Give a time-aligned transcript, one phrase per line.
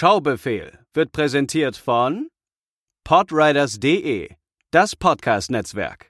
[0.00, 2.30] Schaubefehl wird präsentiert von
[3.04, 4.30] Podriders.de,
[4.70, 6.09] das Podcast-Netzwerk.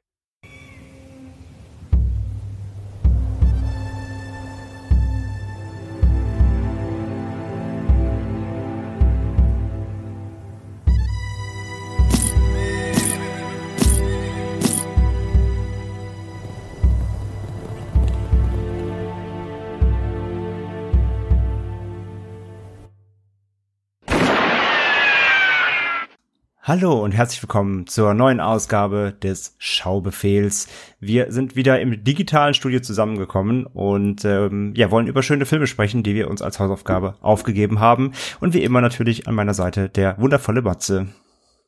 [26.70, 30.68] Hallo und herzlich willkommen zur neuen Ausgabe des Schaubefehls.
[31.00, 36.04] Wir sind wieder im digitalen Studio zusammengekommen und ähm, ja, wollen über schöne Filme sprechen,
[36.04, 38.12] die wir uns als Hausaufgabe aufgegeben haben.
[38.38, 41.08] Und wie immer natürlich an meiner Seite der wundervolle Matze.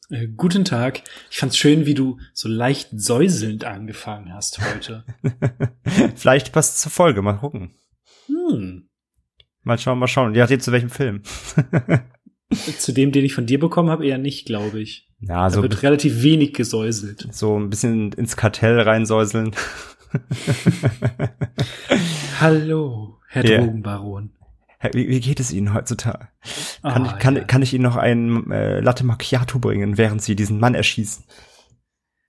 [0.09, 1.03] Äh, guten Tag.
[1.33, 5.05] Ich fand's schön, wie du so leicht säuselnd angefangen hast heute.
[6.15, 7.75] Vielleicht passt zur Folge, mal gucken.
[8.27, 8.89] Hm.
[9.65, 10.37] Mal schauen, mal schauen.
[10.37, 11.23] Ja, zu welchem Film?
[12.53, 15.09] Zu dem, den ich von dir bekommen habe, eher nicht, glaube ich.
[15.21, 17.29] Ja, so da wird relativ wenig gesäuselt.
[17.31, 19.53] So ein bisschen ins Kartell reinsäuseln.
[22.41, 23.59] Hallo, Herr Ja.
[23.59, 24.31] Drogenbaron.
[24.93, 26.29] Wie, wie geht es Ihnen heutzutage?
[26.83, 27.45] Kann, Ah, ich, kann, ja.
[27.45, 31.25] kann ich Ihnen noch einen äh, Latte Macchiato bringen, während Sie diesen Mann erschießen?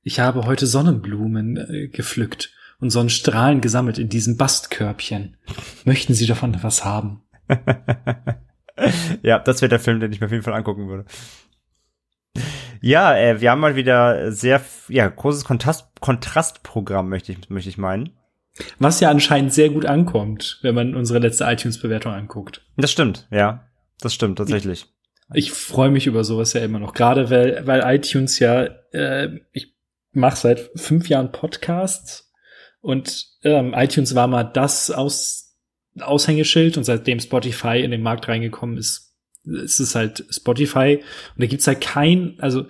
[0.03, 5.37] Ich habe heute Sonnenblumen äh, gepflückt und Sonnenstrahlen gesammelt in diesem Bastkörbchen.
[5.85, 7.21] Möchten Sie davon was haben?
[9.21, 11.05] ja, das wäre der Film, den ich mir auf jeden Fall angucken würde.
[12.81, 17.77] Ja, äh, wir haben mal wieder sehr, ja, großes Kontrast, Kontrastprogramm, möchte ich, möchte ich
[17.77, 18.11] meinen.
[18.77, 22.61] Was ja anscheinend sehr gut ankommt, wenn man unsere letzte iTunes-Bewertung anguckt.
[22.77, 23.67] Das stimmt, ja.
[23.99, 24.85] Das stimmt tatsächlich.
[25.33, 29.73] Ich freue mich über sowas ja immer noch, gerade weil, weil iTunes ja, äh, ich
[30.11, 32.31] mache seit fünf Jahren Podcasts
[32.81, 35.42] und ähm, iTunes war mal das Aus,
[35.99, 40.99] Aushängeschild und seitdem Spotify in den Markt reingekommen ist, ist es halt Spotify
[41.35, 42.65] und da gibt's halt kein, also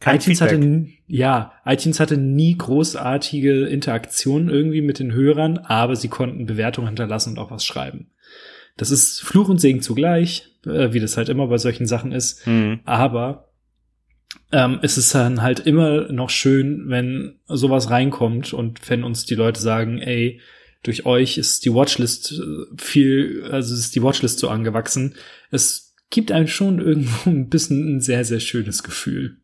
[0.00, 0.58] Kein iTunes Feedback.
[0.58, 6.88] hatte, ja, iTunes hatte nie großartige Interaktion irgendwie mit den Hörern, aber sie konnten Bewertungen
[6.88, 8.10] hinterlassen und auch was schreiben.
[8.76, 12.46] Das ist Fluch und Segen zugleich, äh, wie das halt immer bei solchen Sachen ist.
[12.46, 12.80] Mhm.
[12.84, 13.52] Aber
[14.52, 19.36] ähm, es ist dann halt immer noch schön, wenn sowas reinkommt und wenn uns die
[19.36, 20.40] Leute sagen, ey,
[20.84, 25.14] durch euch ist die Watchlist äh, viel, also ist die Watchlist so angewachsen.
[25.50, 29.38] Es gibt einem schon irgendwo ein bisschen ein sehr, sehr schönes Gefühl.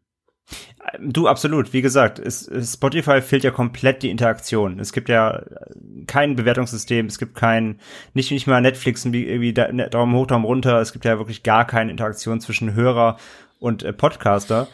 [0.98, 1.72] Du, absolut.
[1.72, 4.80] Wie gesagt, es, Spotify fehlt ja komplett die Interaktion.
[4.80, 7.78] Es gibt ja äh, kein Bewertungssystem, es gibt kein,
[8.12, 10.80] nicht, nicht mal Netflix, wie irgendwie ne, Daumen hoch, Daumen runter.
[10.80, 13.18] Es gibt ja wirklich gar keine Interaktion zwischen Hörer
[13.58, 14.68] und äh, Podcaster.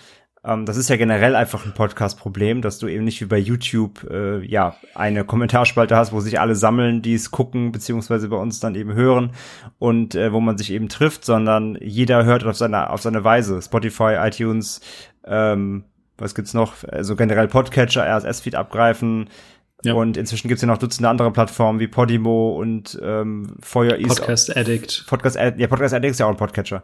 [0.46, 4.06] Ähm, das ist ja generell einfach ein Podcast-Problem, dass du eben nicht wie bei YouTube,
[4.08, 8.60] äh, ja, eine Kommentarspalte hast, wo sich alle sammeln, die es gucken, beziehungsweise bei uns
[8.60, 9.32] dann eben hören
[9.78, 13.60] und äh, wo man sich eben trifft, sondern jeder hört auf seine, auf seine Weise.
[13.60, 14.80] Spotify, iTunes,
[15.24, 15.84] ähm,
[16.16, 16.84] was gibt's noch?
[16.84, 19.28] Also generell Podcatcher, RSS-Feed abgreifen.
[19.82, 19.94] Ja.
[19.94, 25.04] Und inzwischen gibt's ja noch Dutzende andere Plattformen wie Podimo und ähm, Feuer Podcast Addict.
[25.06, 26.82] Podcast, Ad- ja, Podcast Addict ist ja auch ein Podcatcher.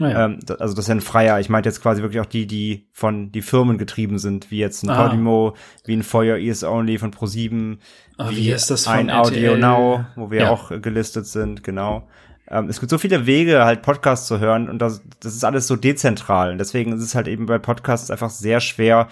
[0.00, 0.24] Naja.
[0.24, 1.38] Ähm, also das ist ja ein freier.
[1.38, 4.82] Ich meinte jetzt quasi wirklich auch die, die von die Firmen getrieben sind, wie jetzt
[4.82, 5.06] ein Ah.
[5.06, 7.78] Podimo, wie ein Feuer Is Only von Pro7,
[8.18, 9.56] Ah, wie ist das von ein Audio?
[9.56, 10.50] Now, wo wir Ja.
[10.50, 12.08] auch gelistet sind, genau.
[12.48, 15.66] Ähm, es gibt so viele Wege, halt Podcasts zu hören und das, das ist alles
[15.68, 16.50] so dezentral.
[16.50, 19.06] Und deswegen ist es halt eben bei Podcasts einfach sehr schwer,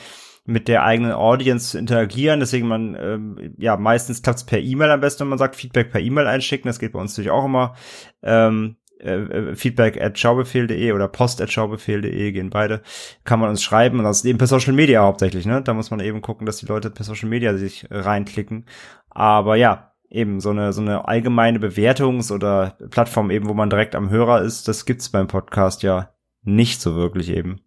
[0.45, 2.41] mit der eigenen Audience zu interagieren.
[2.41, 5.91] Deswegen man, ähm, ja, meistens klappt es per E-Mail am besten, wenn man sagt, Feedback
[5.93, 6.69] per E-Mail einschicken.
[6.71, 7.75] Das geht bei uns natürlich auch immer.
[8.23, 12.83] Ähm, äh, äh, Feedback at schaubefehl.de oder post at schaubefehl.de gehen beide.
[13.25, 15.63] Kann man uns schreiben und das ist eben per Social Media hauptsächlich, ne?
[15.63, 18.67] Da muss man eben gucken, dass die Leute per Social Media sich reinklicken.
[19.11, 23.95] Aber ja, eben so eine, so eine allgemeine Bewertungs- oder Plattform eben, wo man direkt
[23.95, 26.11] am Hörer ist, das gibt's beim Podcast ja
[26.43, 27.61] nicht so wirklich eben.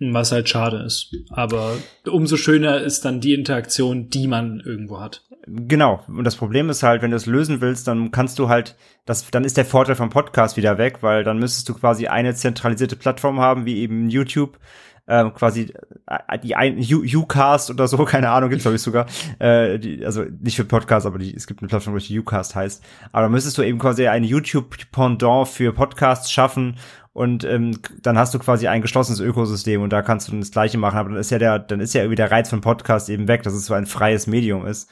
[0.00, 1.14] Was halt schade ist.
[1.30, 5.24] Aber umso schöner ist dann die Interaktion, die man irgendwo hat.
[5.46, 6.02] Genau.
[6.06, 9.30] Und das Problem ist halt, wenn du es lösen willst, dann kannst du halt, das,
[9.30, 12.96] dann ist der Vorteil vom Podcast wieder weg, weil dann müsstest du quasi eine zentralisierte
[12.96, 14.58] Plattform haben, wie eben YouTube,
[15.06, 15.74] ähm, quasi
[16.06, 19.06] äh, die ein Ucast oder so, keine Ahnung, gibt's glaube ich sogar.
[19.38, 22.82] Äh, die, also nicht für Podcasts, aber die, es gibt eine Plattform, die Ucast heißt.
[23.12, 26.76] Aber dann müsstest du eben quasi ein YouTube-Pendant für Podcasts schaffen
[27.12, 30.78] und ähm, dann hast du quasi ein geschlossenes Ökosystem und da kannst du das Gleiche
[30.78, 30.98] machen.
[30.98, 33.42] Aber dann ist ja der, dann ist ja irgendwie der Reiz von Podcast eben weg,
[33.42, 34.90] dass es so ein freies Medium ist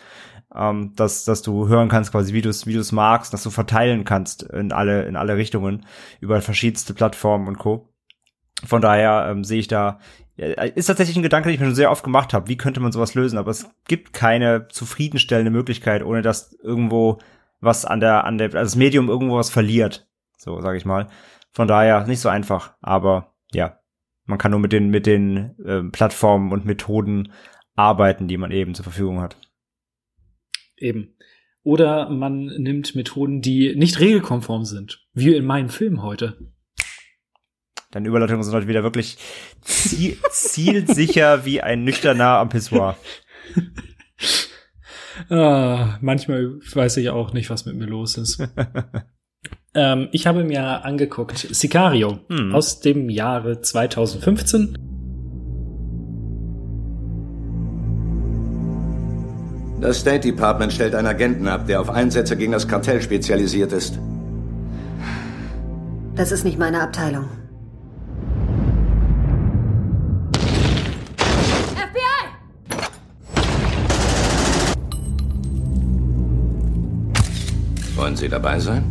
[0.55, 3.43] ähm, dass, dass du hören kannst, quasi wie du es wie du es magst, dass
[3.43, 5.87] du verteilen kannst in alle, in alle Richtungen
[6.21, 7.89] über verschiedenste Plattformen und Co.
[8.65, 9.99] Von daher ähm, sehe ich da,
[10.37, 12.49] ja, ist tatsächlich ein Gedanke, den ich mir schon sehr oft gemacht habe.
[12.49, 13.39] Wie könnte man sowas lösen?
[13.39, 17.19] Aber es gibt keine zufriedenstellende Möglichkeit, ohne dass irgendwo
[17.61, 20.09] was an der, an der, also das Medium irgendwo was verliert.
[20.37, 21.09] So, sage ich mal.
[21.53, 23.79] Von daher nicht so einfach, aber ja,
[24.25, 27.33] man kann nur mit den mit den äh, Plattformen und Methoden
[27.75, 29.37] arbeiten, die man eben zur Verfügung hat.
[30.77, 31.15] Eben.
[31.63, 36.53] Oder man nimmt Methoden, die nicht regelkonform sind, wie in meinem Film heute.
[37.93, 39.19] Deine Überleitungen sind heute wieder wirklich
[39.61, 42.97] ziel zielsicher wie ein nüchterner am Pissoir.
[45.29, 48.43] ah, manchmal weiß ich auch nicht, was mit mir los ist.
[49.75, 52.55] ähm, ich habe mir angeguckt Sicario hm.
[52.55, 54.92] aus dem Jahre 2015.
[59.83, 63.99] Das State Department stellt einen Agenten ab, der auf Einsätze gegen das Kartell spezialisiert ist.
[66.15, 67.25] Das ist nicht meine Abteilung.
[77.97, 78.85] Wollen Sie dabei sein?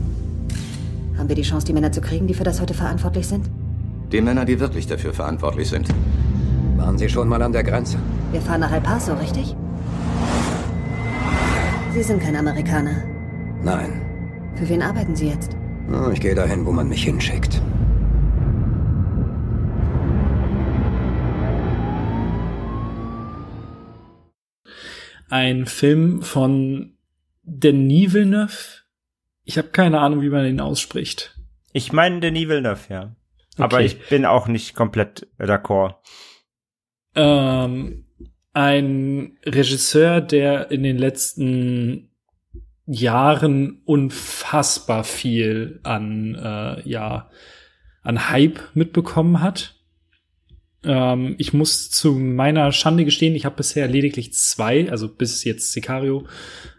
[1.18, 3.50] Haben wir die Chance, die Männer zu kriegen, die für das heute verantwortlich sind?
[4.12, 5.88] Die Männer, die wirklich dafür verantwortlich sind.
[6.76, 7.98] Waren Sie schon mal an der Grenze?
[8.34, 9.56] Wir fahren nach El Paso, richtig?
[11.94, 13.04] Sie sind kein Amerikaner.
[13.62, 14.02] Nein.
[14.56, 15.58] Für wen arbeiten Sie jetzt?
[16.14, 17.62] Ich gehe dahin, wo man mich hinschickt.
[25.30, 26.98] Ein Film von
[27.44, 28.84] Denis Villeneuve,
[29.44, 31.38] ich habe keine Ahnung, wie man ihn ausspricht.
[31.74, 33.16] Ich meine Denis Villeneuve, ja.
[33.56, 33.64] Okay.
[33.64, 35.96] Aber ich bin auch nicht komplett d'accord.
[37.16, 38.06] Ähm,
[38.54, 42.10] ein Regisseur, der in den letzten
[42.86, 47.30] Jahren unfassbar viel an äh, ja
[48.04, 49.76] an Hype mitbekommen hat.
[50.84, 55.72] Ähm, ich muss zu meiner Schande gestehen, ich habe bisher lediglich zwei, also bis jetzt
[55.72, 56.28] Sicario,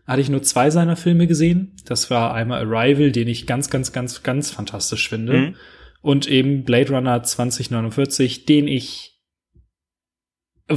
[0.06, 1.76] hatte ich nur zwei seiner Filme gesehen.
[1.84, 5.32] Das war einmal Arrival, den ich ganz, ganz, ganz, ganz fantastisch finde.
[5.32, 5.54] Mhm.
[6.00, 9.11] Und eben Blade Runner 2049, den ich,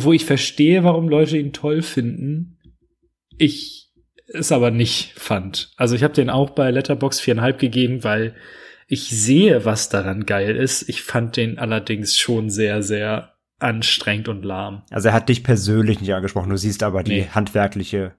[0.03, 2.59] wo ich verstehe, warum Leute ihn toll finden.
[3.37, 3.85] Ich
[4.27, 5.71] es aber nicht fand.
[5.77, 8.35] Also ich habe den auch bei Letterbox viereinhalb gegeben, weil
[8.87, 10.87] ich sehe, was daran geil ist.
[10.89, 14.83] Ich fand den allerdings schon sehr, sehr anstrengend und lahm.
[14.91, 17.27] Also er hat dich persönlich nicht angesprochen, du siehst aber die nee.
[17.31, 18.13] handwerkliche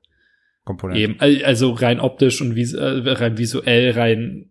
[0.65, 1.03] Komponente.
[1.03, 4.51] Eben, also rein optisch und vis äh, rein visuell, rein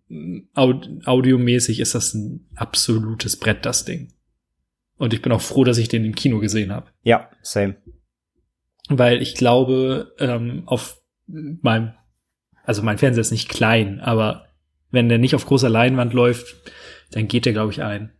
[0.53, 4.13] aud audiomäßig ist das ein absolutes Brett, das Ding.
[4.97, 6.87] Und ich bin auch froh, dass ich den im Kino gesehen habe.
[7.03, 7.75] Ja, same.
[8.87, 11.93] Weil ich glaube, ähm, auf meinem,
[12.63, 14.45] also mein Fernseher ist nicht klein, aber
[14.91, 16.55] wenn der nicht auf großer Leinwand läuft,
[17.11, 18.11] dann geht der, glaube ich, ein.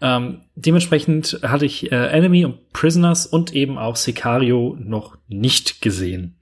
[0.00, 6.38] Ähm, dementsprechend hatte ich äh, Enemy und Prisoners und eben auch Sicario noch nicht gesehen.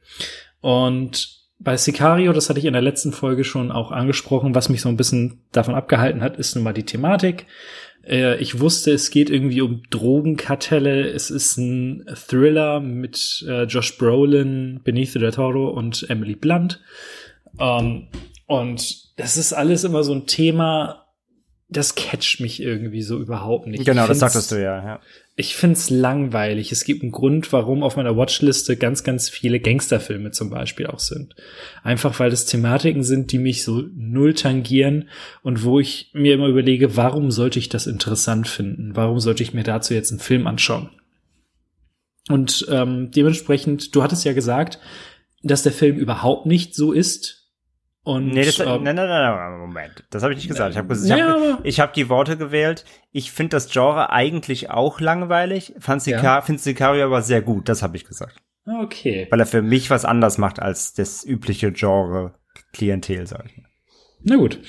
[0.61, 4.83] Und bei Sicario, das hatte ich in der letzten Folge schon auch angesprochen, was mich
[4.83, 7.47] so ein bisschen davon abgehalten hat, ist nun mal die Thematik.
[8.06, 11.08] Äh, ich wusste, es geht irgendwie um Drogenkartelle.
[11.08, 16.81] Es ist ein Thriller mit äh, Josh Brolin, Benicio del Toro und Emily Blunt.
[17.58, 18.08] Ähm,
[18.47, 21.06] und das ist alles immer so ein Thema,
[21.69, 23.85] das catcht mich irgendwie so überhaupt nicht.
[23.85, 25.01] Genau, das sagtest du ja, ja.
[25.35, 26.71] Ich find's langweilig.
[26.71, 31.01] Es gibt einen Grund, warum auf meiner Watchliste ganz, ganz viele Gangsterfilme zum Beispiel auch
[31.01, 31.35] sind.
[31.83, 35.09] Einfach weil das Thematiken sind, die mich so null tangieren
[35.43, 38.95] und wo ich mir immer überlege, warum sollte ich das interessant finden?
[38.95, 40.91] Warum sollte ich mir dazu jetzt einen Film anschauen?
[42.29, 44.79] Und ähm, dementsprechend, du hattest ja gesagt,
[45.43, 47.45] dass der Film überhaupt nicht so ist,
[48.06, 50.05] und, nee, das, ähm, nein, nein, nein, Moment.
[50.10, 50.70] Das habe ich nicht gesagt.
[50.70, 52.84] Ich habe ich hab, ich hab die Worte gewählt.
[53.10, 55.75] Ich finde das Genre eigentlich auch langweilig.
[55.81, 56.41] Fand Sicar ja.
[56.41, 57.69] finde Sicario aber sehr gut.
[57.69, 58.36] Das habe ich gesagt.
[58.65, 59.27] Okay.
[59.29, 62.39] Weil er für mich was anders macht als das übliche Genre
[62.72, 63.69] Klientel, sag ich mal.
[64.22, 64.60] Na gut.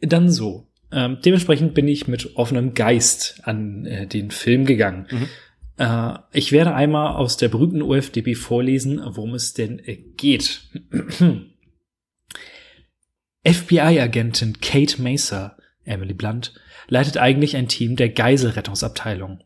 [0.00, 0.66] Dann so.
[0.90, 5.06] Ähm, dementsprechend bin ich mit offenem Geist an äh, den Film gegangen.
[5.08, 5.28] Mhm.
[5.76, 10.62] Äh, ich werde einmal aus der berühmten UFDB vorlesen, worum es denn äh, geht.
[13.46, 16.54] FBI-Agentin Kate Macer, Emily Blunt,
[16.88, 19.40] leitet eigentlich ein Team der Geiselrettungsabteilung.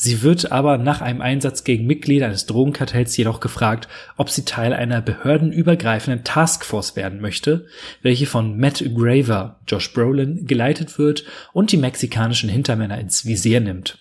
[0.00, 4.72] Sie wird aber nach einem Einsatz gegen Mitglieder eines Drogenkartells jedoch gefragt, ob sie Teil
[4.72, 7.66] einer behördenübergreifenden Taskforce werden möchte,
[8.02, 13.98] welche von Matt Graver, Josh Brolin, geleitet wird und die mexikanischen Hintermänner ins Visier nimmt.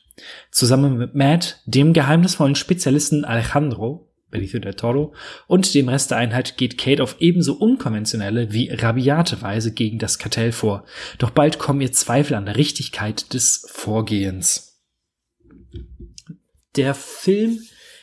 [0.52, 5.14] Zusammen mit Matt, dem geheimnisvollen Spezialisten Alejandro, Benicio del Toro,
[5.48, 10.20] und dem Rest der Einheit geht Kate auf ebenso unkonventionelle wie rabiate Weise gegen das
[10.20, 10.86] Kartell vor.
[11.18, 14.84] Doch bald kommen ihr Zweifel an der Richtigkeit des Vorgehens.
[16.76, 17.60] Der Film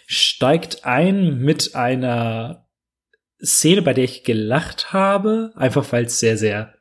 [0.07, 2.67] steigt ein mit einer
[3.43, 6.75] Szene, bei der ich gelacht habe, einfach weil es sehr, sehr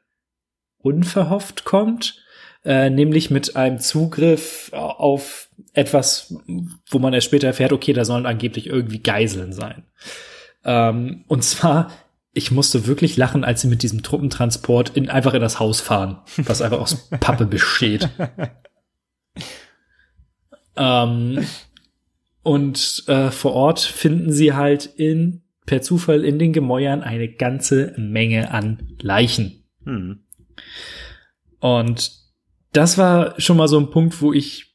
[0.78, 2.24] unverhofft kommt.
[2.66, 6.36] äh, nämlich mit einem Zugriff auf etwas,
[6.90, 9.84] wo man erst später erfährt, okay, da sollen angeblich irgendwie Geiseln sein.
[10.64, 11.92] Ähm, und zwar,
[12.32, 16.20] ich musste wirklich lachen, als sie mit diesem Truppentransport in, einfach in das Haus fahren,
[16.38, 18.10] was einfach aus Pappe besteht.
[20.76, 21.46] ähm,
[22.44, 27.94] und äh, vor Ort finden sie halt in per Zufall in den Gemäuern eine ganze
[27.98, 29.64] Menge an Leichen.
[29.86, 30.24] Hm.
[31.60, 32.12] Und
[32.74, 34.73] das war schon mal so ein Punkt, wo ich,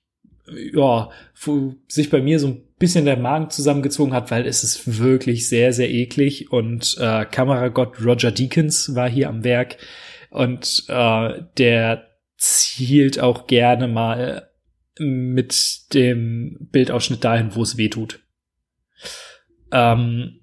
[0.73, 1.11] ja,
[1.89, 5.73] sich bei mir so ein bisschen der Magen zusammengezogen hat, weil es ist wirklich sehr,
[5.73, 6.53] sehr eklig.
[6.53, 9.77] Und äh, Kameragott Roger Deakins war hier am Werk
[10.31, 14.49] und äh, der zielt auch gerne mal
[14.99, 18.21] mit dem Bildausschnitt dahin, wo es weh tut.
[19.73, 20.41] Ähm,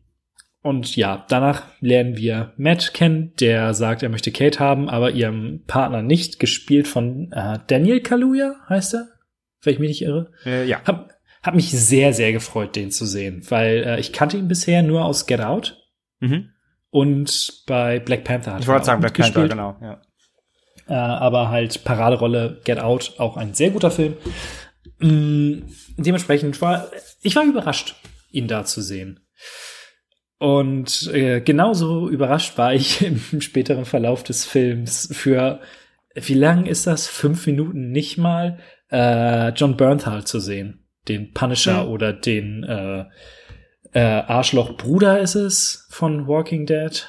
[0.62, 5.62] und ja, danach lernen wir Matt kennen, der sagt, er möchte Kate haben, aber ihrem
[5.67, 9.07] Partner nicht, gespielt von äh, Daniel Kaluuya, heißt er?
[9.65, 10.31] Wenn ich mich nicht irre.
[10.45, 10.81] Äh, ja.
[10.86, 14.81] Hab, hab mich sehr, sehr gefreut, den zu sehen, weil äh, ich kannte ihn bisher
[14.84, 15.81] nur aus Get Out
[16.22, 16.50] Mhm.
[16.91, 19.13] und bei Black Panther hat Ich er wollte auch sagen, Black.
[19.17, 19.75] Panther, genau.
[19.81, 20.01] Ja.
[20.88, 24.13] Äh, aber halt Paraderolle Get Out, auch ein sehr guter Film.
[25.00, 25.63] Mm,
[25.98, 26.89] dementsprechend war
[27.22, 27.95] ich war überrascht,
[28.31, 29.19] ihn da zu sehen.
[30.38, 33.01] Und äh, genauso überrascht war ich
[33.34, 35.60] im späteren Verlauf des Films für
[36.13, 37.07] wie lang ist das?
[37.07, 38.60] Fünf Minuten nicht mal
[38.92, 41.89] äh, John Bernthal zu sehen, den Punisher Hm.
[41.89, 43.06] oder den äh,
[43.94, 47.08] äh, Arschloch Bruder ist es von Walking Dead.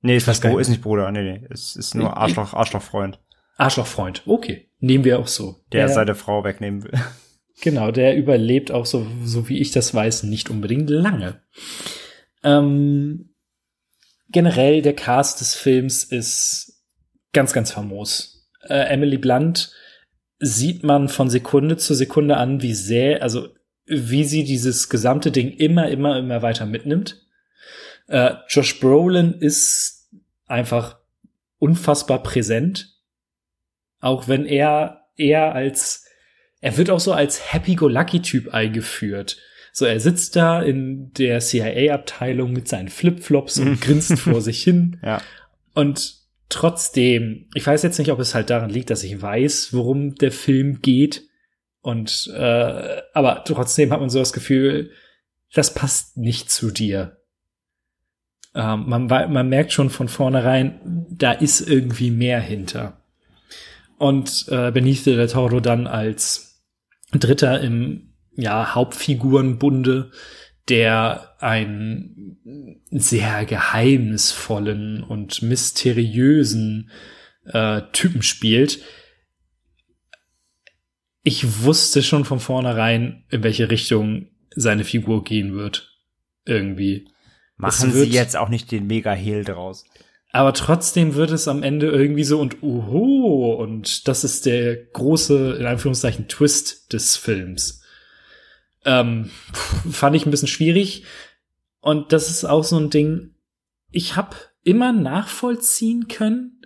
[0.00, 1.46] Nee, ist, nicht, ist nicht Bruder, nee, nee.
[1.50, 3.20] Es ist nur Ich- Arschloch, Arschlochfreund,
[3.56, 4.22] Arschlochfreund.
[4.26, 5.62] Okay, nehmen wir auch so.
[5.72, 5.88] der Ja.
[5.88, 6.92] seine Frau wegnehmen will.
[7.60, 11.42] Genau, der überlebt auch so, so wie ich das weiß, nicht unbedingt lange.
[12.42, 13.34] Ähm,
[14.30, 16.82] generell der Cast des Films ist
[17.32, 18.48] ganz, ganz famos.
[18.68, 19.72] Äh, Emily Blunt
[20.44, 23.48] sieht man von Sekunde zu Sekunde an, wie sehr, also
[23.86, 27.24] wie sie dieses gesamte Ding immer, immer, immer weiter mitnimmt.
[28.08, 30.10] Äh, Josh Brolin ist
[30.46, 30.98] einfach
[31.58, 32.98] unfassbar präsent,
[34.00, 36.06] auch wenn er eher als
[36.60, 39.36] er wird auch so als Happy-Go-Lucky-Typ eingeführt.
[39.72, 45.00] So, er sitzt da in der CIA-Abteilung mit seinen Flipflops und grinst vor sich hin.
[45.04, 45.20] Ja.
[45.74, 46.21] Und
[46.52, 50.32] trotzdem, ich weiß jetzt nicht, ob es halt daran liegt, dass ich weiß, worum der
[50.32, 51.22] Film geht.
[51.80, 54.90] Und äh, aber trotzdem hat man so das Gefühl,
[55.52, 57.18] das passt nicht zu dir.
[58.54, 63.00] Ähm, man, man merkt schon von vornherein, da ist irgendwie mehr hinter.
[63.98, 66.62] Und äh, Benicio del Toro dann als
[67.12, 70.10] Dritter im ja, Hauptfigurenbunde,
[70.68, 72.38] der einen
[72.90, 76.90] sehr geheimnisvollen und mysteriösen
[77.44, 78.80] äh, Typen spielt.
[81.24, 85.88] Ich wusste schon von vornherein, in welche Richtung seine Figur gehen wird.
[86.44, 87.08] Irgendwie.
[87.56, 89.84] Machen wird- sie jetzt auch nicht den Mega-Hehl draus.
[90.34, 95.56] Aber trotzdem wird es am Ende irgendwie so und oho, und das ist der große,
[95.60, 97.81] in Anführungszeichen, Twist des Films.
[98.84, 99.30] Ähm,
[99.90, 101.04] fand ich ein bisschen schwierig.
[101.80, 103.34] Und das ist auch so ein Ding,
[103.90, 106.62] ich habe immer nachvollziehen können,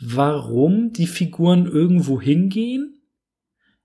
[0.00, 3.00] warum die Figuren irgendwo hingehen.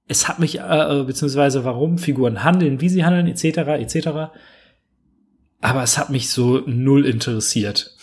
[0.06, 3.46] Es hat mich, äh, äh, beziehungsweise warum Figuren handeln, wie sie handeln, etc.,
[3.80, 4.08] etc.
[5.62, 7.96] Aber es hat mich so null interessiert.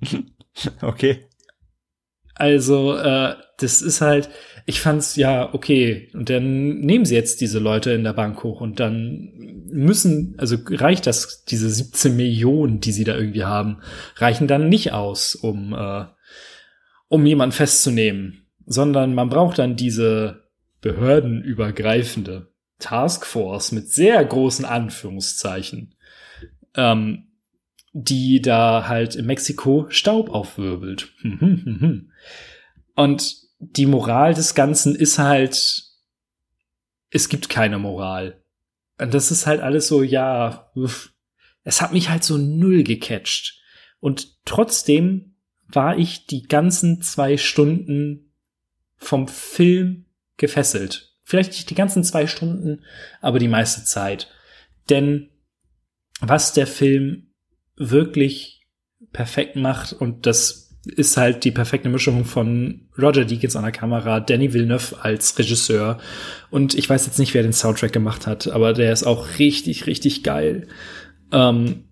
[0.82, 1.26] Okay.
[2.34, 4.28] Also, äh, das ist halt,
[4.70, 6.08] ich fand's ja okay.
[6.14, 9.32] Und dann nehmen sie jetzt diese Leute in der Bank hoch und dann
[9.68, 13.80] müssen, also reicht das, diese 17 Millionen, die sie da irgendwie haben,
[14.16, 16.04] reichen dann nicht aus, um, äh,
[17.08, 20.44] um jemanden festzunehmen, sondern man braucht dann diese
[20.82, 25.96] behördenübergreifende Taskforce mit sehr großen Anführungszeichen,
[26.76, 27.24] ähm,
[27.92, 31.12] die da halt in Mexiko Staub aufwirbelt.
[32.94, 35.84] Und die Moral des Ganzen ist halt,
[37.10, 38.42] es gibt keine Moral.
[38.98, 40.72] Und das ist halt alles so, ja,
[41.62, 43.60] es hat mich halt so null gecatcht.
[44.00, 45.36] Und trotzdem
[45.68, 48.32] war ich die ganzen zwei Stunden
[48.96, 51.14] vom Film gefesselt.
[51.22, 52.82] Vielleicht nicht die ganzen zwei Stunden,
[53.20, 54.28] aber die meiste Zeit.
[54.88, 55.30] Denn
[56.20, 57.32] was der Film
[57.76, 58.66] wirklich
[59.12, 64.20] perfekt macht und das ist halt die perfekte Mischung von Roger Deakins an der Kamera,
[64.20, 65.98] Danny Villeneuve als Regisseur
[66.50, 69.86] und ich weiß jetzt nicht, wer den Soundtrack gemacht hat, aber der ist auch richtig,
[69.86, 70.68] richtig geil.
[71.32, 71.84] Ähm,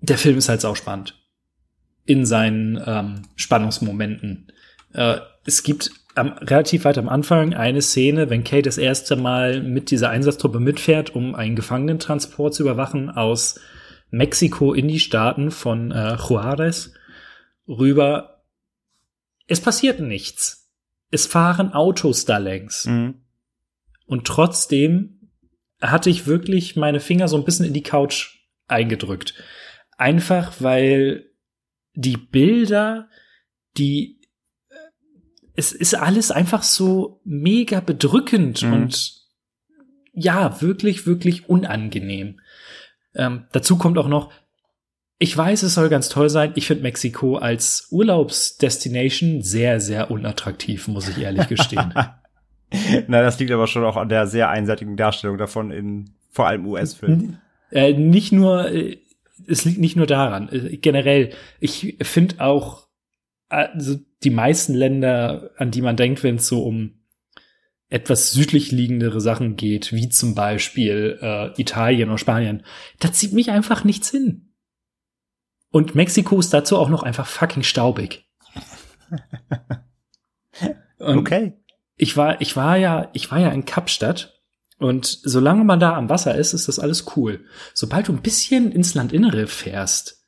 [0.00, 1.14] der Film ist halt auch spannend
[2.04, 4.52] in seinen ähm, Spannungsmomenten.
[4.92, 9.62] Äh, es gibt am, relativ weit am Anfang eine Szene, wenn Kate das erste Mal
[9.62, 13.60] mit dieser Einsatztruppe mitfährt, um einen Gefangenentransport zu überwachen aus
[14.10, 16.92] Mexiko in die Staaten von äh, Juarez
[17.68, 18.44] rüber.
[19.46, 20.70] Es passiert nichts.
[21.10, 22.86] Es fahren Autos da längs.
[22.86, 23.22] Mhm.
[24.06, 25.30] Und trotzdem
[25.80, 29.34] hatte ich wirklich meine Finger so ein bisschen in die Couch eingedrückt.
[29.98, 31.30] Einfach weil
[31.94, 33.08] die Bilder,
[33.76, 34.20] die
[34.68, 34.74] äh,
[35.54, 38.72] es ist alles einfach so mega bedrückend Mhm.
[38.72, 39.26] und
[40.12, 42.40] ja, wirklich, wirklich unangenehm.
[43.14, 44.32] Ähm, dazu kommt auch noch,
[45.18, 46.52] ich weiß, es soll ganz toll sein.
[46.56, 51.94] Ich finde Mexiko als Urlaubsdestination sehr, sehr unattraktiv, muss ich ehrlich gestehen.
[53.06, 56.66] Na, das liegt aber schon auch an der sehr einseitigen Darstellung davon in vor allem
[56.66, 57.40] US-Filmen.
[57.70, 58.98] Äh, nicht nur, äh,
[59.46, 60.50] es liegt nicht nur daran.
[60.50, 61.30] Äh, generell,
[61.60, 62.86] ich finde auch,
[63.48, 66.92] also die meisten Länder, an die man denkt, wenn es so um
[67.88, 72.64] etwas südlich liegendere Sachen geht, wie zum Beispiel äh, Italien oder Spanien,
[72.98, 74.45] da zieht mich einfach nichts hin.
[75.70, 78.26] Und Mexiko ist dazu auch noch einfach fucking staubig.
[80.98, 81.52] Und Okay.
[81.96, 84.40] ich war, ich war ja, ich war ja in Kapstadt
[84.78, 87.44] und solange man da am Wasser ist, ist das alles cool.
[87.74, 90.24] Sobald du ein bisschen ins Landinnere fährst,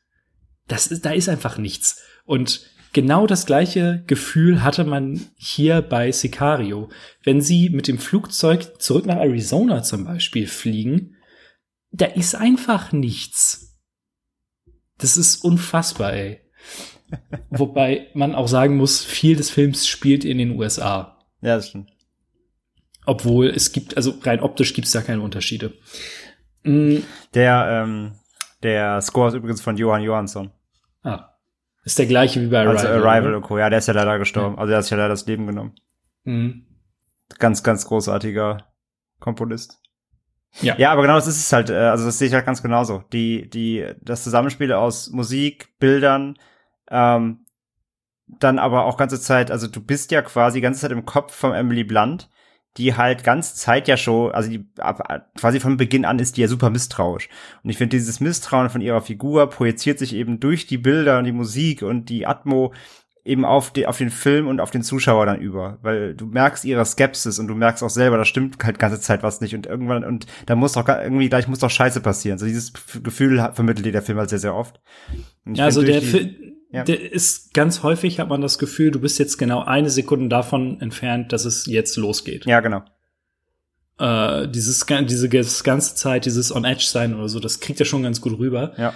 [0.66, 2.02] das ist, da ist einfach nichts.
[2.24, 6.90] Und genau das gleiche Gefühl hatte man hier bei Sicario.
[7.24, 11.16] Wenn sie mit dem Flugzeug zurück nach Arizona zum Beispiel fliegen,
[11.90, 13.67] da ist einfach nichts.
[14.98, 16.40] Das ist unfassbar, ey.
[17.50, 21.16] Wobei man auch sagen muss, viel des Films spielt in den USA.
[21.40, 21.90] Ja, das stimmt.
[23.06, 25.72] Obwohl es gibt, also rein optisch gibt es da keine Unterschiede.
[26.64, 26.98] Mm,
[27.32, 28.12] Der, ähm,
[28.62, 30.50] der Score ist übrigens von Johann Johansson.
[31.02, 31.30] ah,
[31.84, 32.76] ist der gleiche wie bei Arrival.
[32.76, 33.46] Also Arrival oder?
[33.46, 33.56] Co.
[33.58, 34.58] Ja, der ist ja leider gestorben.
[34.58, 35.74] Also der hat sich ja leider das Leben genommen.
[36.24, 36.66] Mhm.
[37.38, 38.66] Ganz, ganz großartiger
[39.20, 39.80] Komponist.
[40.60, 40.76] Ja.
[40.78, 43.04] Ja, aber genau das ist es halt, äh, also das sehe ich halt ganz genauso.
[43.12, 46.38] Die, die, das Zusammenspiel aus Musik, Bildern,
[46.90, 47.44] ähm,
[48.26, 51.54] dann aber auch ganze Zeit, also du bist ja quasi ganze Zeit im Kopf von
[51.54, 52.28] Emily Blunt,
[52.76, 56.42] die halt ganze Zeit ja schon, also die ab, quasi von Beginn an ist die
[56.42, 57.28] ja super misstrauisch.
[57.64, 61.24] Und ich finde, dieses Misstrauen von ihrer Figur projiziert sich eben durch die Bilder und
[61.24, 62.72] die Musik und die Atmo
[63.28, 66.64] eben auf, die, auf den Film und auf den Zuschauer dann über, weil du merkst
[66.64, 69.66] ihre Skepsis und du merkst auch selber, da stimmt halt ganze Zeit was nicht und
[69.66, 72.38] irgendwann und da muss doch irgendwie gleich muss doch Scheiße passieren.
[72.38, 74.80] So dieses Gefühl vermittelt dir der Film halt sehr sehr oft.
[75.46, 76.84] Ja, also der, durch die- Fi- ja.
[76.84, 80.80] der ist ganz häufig hat man das Gefühl, du bist jetzt genau eine Sekunde davon
[80.80, 82.46] entfernt, dass es jetzt losgeht.
[82.46, 82.82] ja genau.
[83.98, 88.02] Äh, dieses, diese ganze Zeit, dieses On Edge sein oder so, das kriegt er schon
[88.04, 88.72] ganz gut rüber.
[88.78, 88.94] Ja.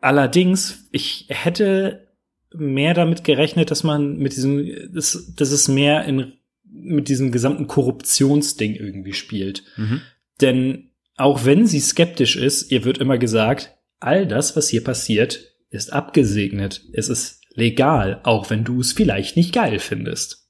[0.00, 2.07] Allerdings, ich hätte
[2.54, 6.32] mehr damit gerechnet, dass man mit diesem, dass, dass es mehr in,
[6.64, 9.64] mit diesem gesamten Korruptionsding irgendwie spielt.
[9.76, 10.00] Mhm.
[10.40, 15.54] Denn auch wenn sie skeptisch ist, ihr wird immer gesagt, all das, was hier passiert,
[15.70, 16.82] ist abgesegnet.
[16.92, 20.48] Es ist legal, auch wenn du es vielleicht nicht geil findest.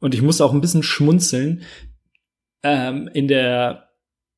[0.00, 1.62] Und ich muss auch ein bisschen schmunzeln.
[2.62, 3.90] Ähm, in der,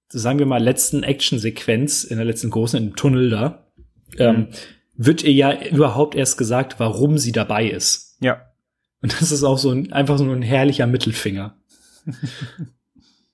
[0.08, 3.72] sagen wir mal, letzten Actionsequenz, in der letzten großen, im Tunnel da,
[4.18, 4.48] ähm,
[4.96, 8.16] wird ihr ja überhaupt erst gesagt, warum sie dabei ist.
[8.20, 8.42] Ja.
[9.02, 11.58] Und das ist auch so ein, einfach so ein herrlicher Mittelfinger.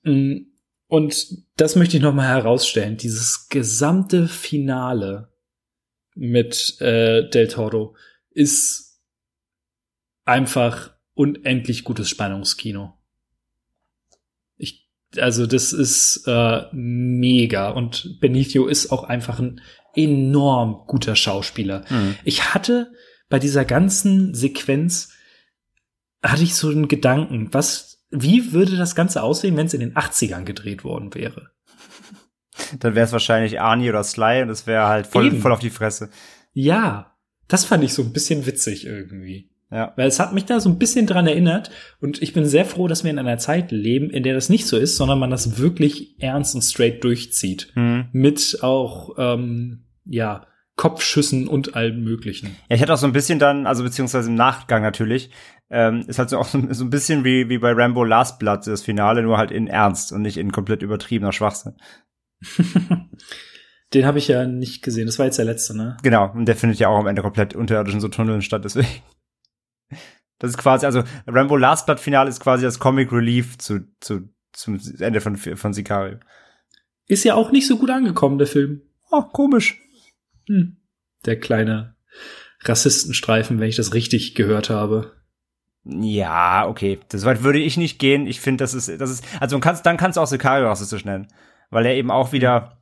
[0.05, 0.47] Mm,
[0.87, 2.97] Und das möchte ich noch mal herausstellen.
[2.97, 5.31] Dieses gesamte Finale
[6.13, 7.95] mit äh, Del Toro
[8.29, 8.99] ist
[10.25, 12.93] einfach unendlich gutes Spannungskino.
[14.57, 19.61] Ich, also das ist äh, mega und Benicio ist auch einfach ein
[19.95, 21.85] enorm guter Schauspieler.
[21.89, 22.15] Mhm.
[22.23, 22.91] Ich hatte
[23.29, 25.09] bei dieser ganzen Sequenz
[26.21, 29.95] hatte ich so einen Gedanken, was, wie würde das Ganze aussehen, wenn es in den
[29.95, 31.51] 80ern gedreht worden wäre?
[32.79, 35.41] Dann wäre es wahrscheinlich Arnie oder Sly und es wäre halt voll, Eben.
[35.41, 36.09] voll auf die Fresse.
[36.53, 39.49] Ja, das fand ich so ein bisschen witzig irgendwie.
[39.73, 39.91] Ja.
[39.95, 42.87] Weil es hat mich da so ein bisschen dran erinnert und ich bin sehr froh,
[42.87, 45.57] dass wir in einer Zeit leben, in der das nicht so ist, sondern man das
[45.57, 47.71] wirklich ernst und straight durchzieht.
[47.75, 48.05] Mhm.
[48.11, 52.55] Mit auch, ähm, ja, Kopfschüssen und allem Möglichen.
[52.69, 55.29] Ja, ich hatte auch so ein bisschen dann, also beziehungsweise im Nachgang natürlich,
[55.69, 58.67] ähm, ist halt so auch so, so ein bisschen wie, wie bei Rambo Last Blood,
[58.67, 61.73] das Finale, nur halt in Ernst und nicht in komplett übertriebener Schwachsinn.
[63.93, 65.05] Den habe ich ja nicht gesehen.
[65.05, 65.97] Das war jetzt der letzte, ne?
[66.01, 68.87] Genau, und der findet ja auch am Ende komplett unterirdischen so Tunneln statt, deswegen.
[70.39, 74.29] Das ist quasi, also Rambo Last Blood Finale ist quasi das Comic Relief zu, zu,
[74.51, 76.17] zum Ende von, von Sicario.
[77.07, 78.81] Ist ja auch nicht so gut angekommen, der Film.
[79.11, 79.79] Oh, komisch.
[80.47, 80.77] Hm.
[81.25, 81.95] Der kleine
[82.61, 85.13] Rassistenstreifen, wenn ich das richtig gehört habe.
[85.85, 86.99] Ja, okay.
[87.09, 88.25] Das weit würde ich nicht gehen.
[88.25, 91.27] Ich finde, das ist, das ist, also kannst, dann kannst du auch Sicario rassistisch nennen.
[91.69, 92.77] Weil er eben auch wieder,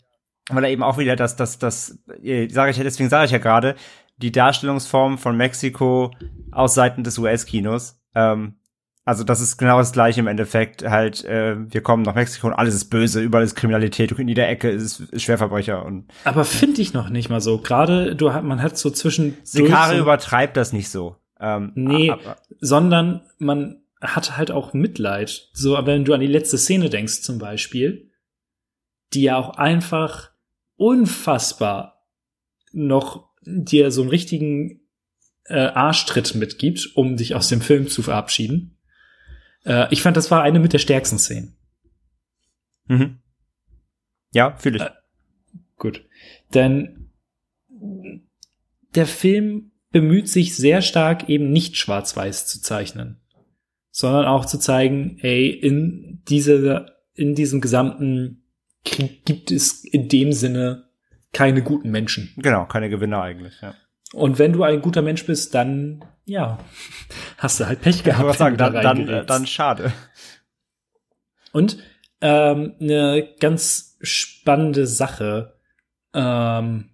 [0.50, 3.32] weil er eben auch wieder das, das, das, äh, sage ich ja, deswegen sage ich
[3.32, 3.76] ja gerade,
[4.22, 6.12] die Darstellungsform von Mexiko
[6.52, 8.02] aus Seiten des US-Kinos.
[8.16, 8.56] Ähm,
[9.04, 10.84] also das ist genau das gleiche im Endeffekt.
[10.84, 14.48] Halt, äh, wir kommen nach Mexiko und alles ist böse, überall ist Kriminalität, in jeder
[14.48, 16.06] Ecke ist, Schwerverbrecher und.
[16.24, 17.58] Aber finde ich noch nicht mal so.
[17.58, 19.38] Gerade du hat, man hat so zwischen.
[19.44, 21.16] So, übertreibt das nicht so.
[21.40, 25.50] Ähm, nee, aber, sondern man hat halt auch Mitleid.
[25.54, 28.12] So, aber wenn du an die letzte Szene denkst zum Beispiel,
[29.14, 30.32] die ja auch einfach
[30.78, 32.06] unfassbar
[32.72, 34.82] noch dir so einen richtigen
[35.46, 38.78] äh, Arschtritt mitgibt, um dich aus dem Film zu verabschieden.
[39.66, 41.58] Äh, ich fand, das war eine mit der stärksten Szenen.
[42.88, 43.20] Mhm.
[44.34, 44.84] Ja, fühle ich.
[44.84, 44.92] Äh,
[45.78, 46.06] gut.
[46.54, 47.12] Denn
[48.96, 53.22] der Film bemüht sich sehr stark, eben nicht schwarz-weiß zu zeichnen,
[53.90, 58.44] sondern auch zu zeigen, ey, in diese, in diesem gesamten
[58.86, 60.91] Krieg gibt es in dem Sinne
[61.34, 62.34] keine guten Menschen.
[62.38, 63.74] Genau, keine Gewinner eigentlich, ja.
[64.14, 66.60] Und wenn du ein guter Mensch bist, dann, ja,
[67.38, 68.30] hast du halt Pech gehabt.
[68.30, 69.94] Ich sagen, dann, da dann, dann schade.
[71.54, 71.78] Und
[72.20, 75.54] ähm, eine ganz spannende Sache.
[76.14, 76.90] Ähm,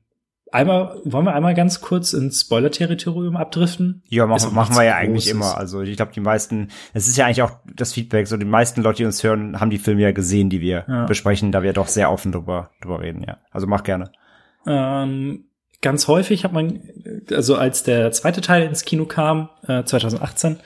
[0.52, 4.04] einmal, wollen wir einmal ganz kurz ins Spoiler-Territorium abdriften?
[4.08, 5.58] Ja, machen, machen wir ja eigentlich immer.
[5.58, 8.82] Also ich glaube, die meisten, es ist ja eigentlich auch das Feedback, so die meisten
[8.84, 11.06] Leute, die uns hören, haben die Filme ja gesehen, die wir ja.
[11.06, 13.38] besprechen, da wir doch sehr offen drüber, drüber reden, ja.
[13.52, 14.12] Also mach gerne.
[14.68, 15.46] Ähm,
[15.82, 16.82] ganz häufig hat man,
[17.32, 20.60] also als der zweite Teil ins Kino kam, äh, 2018,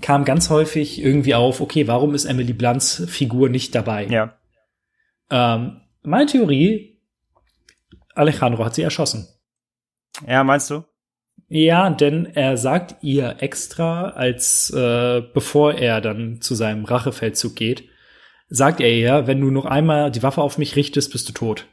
[0.00, 4.06] kam ganz häufig irgendwie auf, okay, warum ist Emily Blunts Figur nicht dabei?
[4.06, 4.38] Ja.
[5.30, 6.98] Ähm, meine Theorie,
[8.14, 9.28] Alejandro hat sie erschossen.
[10.26, 10.84] Ja, meinst du?
[11.48, 17.88] Ja, denn er sagt ihr extra, als äh, bevor er dann zu seinem Rachefeldzug geht,
[18.48, 21.66] sagt er ihr, wenn du noch einmal die Waffe auf mich richtest, bist du tot.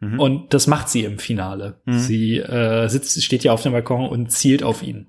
[0.00, 0.18] Mhm.
[0.18, 1.80] Und das macht sie im Finale.
[1.84, 1.98] Mhm.
[1.98, 5.06] Sie äh, sitzt, steht ja auf dem Balkon und zielt auf ihn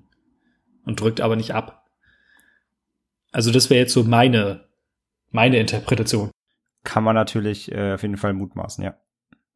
[0.85, 1.89] und drückt aber nicht ab.
[3.31, 4.69] Also das wäre jetzt so meine
[5.31, 6.29] meine Interpretation.
[6.83, 8.97] Kann man natürlich äh, auf jeden Fall mutmaßen, ja.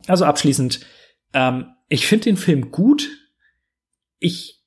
[0.07, 0.79] Also abschließend,
[1.33, 3.09] ähm, ich finde den Film gut.
[4.19, 4.63] Ich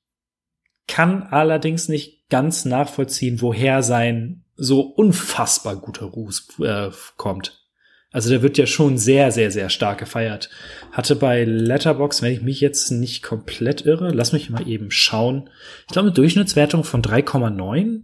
[0.87, 7.68] kann allerdings nicht ganz nachvollziehen, woher sein so unfassbar guter Ruß äh, kommt.
[8.11, 10.49] Also der wird ja schon sehr, sehr, sehr stark gefeiert.
[10.91, 15.49] Hatte bei Letterbox, wenn ich mich jetzt nicht komplett irre, lass mich mal eben schauen.
[15.81, 18.01] Ich glaube, eine Durchschnittswertung von 3,9.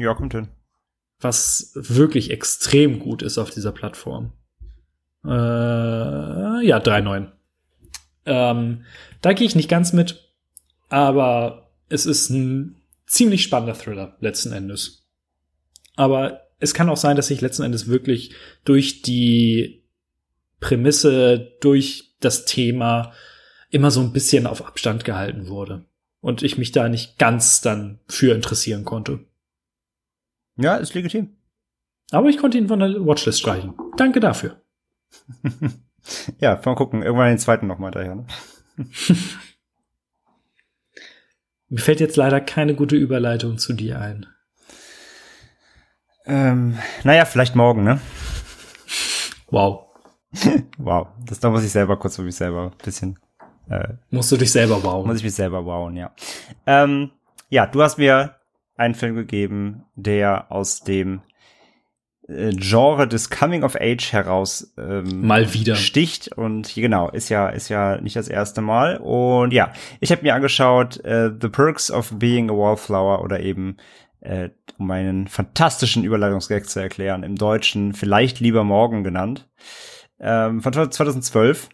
[0.00, 0.48] Ja, kommt hin.
[1.20, 4.32] Was wirklich extrem gut ist auf dieser Plattform.
[5.24, 7.28] Äh, ja, 3,9.
[8.26, 8.84] Ähm,
[9.22, 10.28] da gehe ich nicht ganz mit,
[10.90, 15.06] aber es ist ein ziemlich spannender Thriller letzten Endes.
[15.96, 19.84] Aber es kann auch sein, dass ich letzten Endes wirklich durch die
[20.60, 23.12] Prämisse, durch das Thema
[23.70, 25.84] immer so ein bisschen auf Abstand gehalten wurde.
[26.20, 29.20] Und ich mich da nicht ganz dann für interessieren konnte.
[30.56, 31.36] Ja, ist legitim.
[32.10, 33.74] Aber ich konnte ihn von der Watchlist streichen.
[33.96, 34.60] Danke dafür.
[36.40, 37.02] ja, mal gucken.
[37.02, 38.16] Irgendwann den zweiten nochmal daher.
[38.16, 38.26] Ne?
[41.68, 44.26] Mir fällt jetzt leider keine gute Überleitung zu dir ein.
[46.28, 48.00] Ähm, naja, vielleicht morgen, ne?
[49.50, 49.86] Wow.
[50.78, 51.08] wow.
[51.24, 53.18] Das da muss ich selber kurz für mich selber ein bisschen.
[53.70, 55.06] Äh, Musst du dich selber wowen.
[55.06, 56.12] Muss ich mich selber wowen, ja.
[56.66, 57.10] Ähm,
[57.48, 58.36] ja, du hast mir
[58.76, 61.22] einen Film gegeben, der aus dem
[62.28, 67.48] äh, Genre des Coming of Age heraus ähm, mal wieder sticht und genau ist ja
[67.48, 71.90] ist ja nicht das erste Mal und ja ich habe mir angeschaut äh, The Perks
[71.90, 73.78] of Being a Wallflower oder eben
[74.20, 79.48] äh, um einen fantastischen Überleitungsgag zu erklären, im Deutschen vielleicht lieber morgen genannt,
[80.20, 81.68] ähm, von 2012.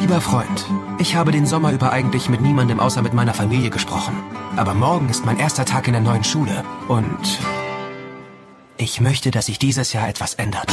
[0.00, 0.66] Lieber Freund,
[0.98, 4.14] ich habe den Sommer über eigentlich mit niemandem außer mit meiner Familie gesprochen.
[4.56, 7.38] Aber morgen ist mein erster Tag in der neuen Schule und
[8.76, 10.66] ich möchte, dass sich dieses Jahr etwas ändert.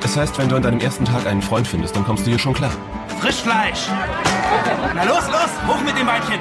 [0.00, 2.38] Das heißt, wenn du an deinem ersten Tag einen Freund findest, dann kommst du hier
[2.38, 2.72] schon klar.
[3.20, 3.88] Frischfleisch!
[4.94, 6.40] Na los, los, hoch mit dem Beinchen!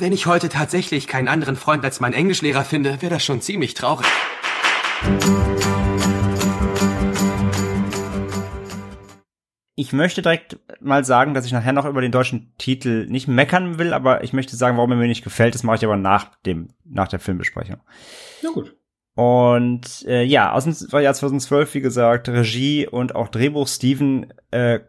[0.00, 3.74] Wenn ich heute tatsächlich keinen anderen Freund als meinen Englischlehrer finde, wäre das schon ziemlich
[3.74, 4.06] traurig.
[9.76, 13.78] Ich möchte direkt mal sagen, dass ich nachher noch über den deutschen Titel nicht meckern
[13.78, 15.54] will, aber ich möchte sagen, warum er mir nicht gefällt.
[15.54, 17.76] Das mache ich aber nach dem, nach der Filmbesprechung.
[18.42, 18.76] Ja gut.
[19.14, 24.80] Und äh, ja, aus dem Jahr 2012, wie gesagt, Regie und auch Drehbuch Steven äh,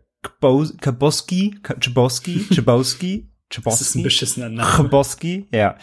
[0.41, 4.89] Kaboski, Chabowski, Chabowski Das ist ein beschissener Name.
[4.89, 5.77] Chbosky, ja.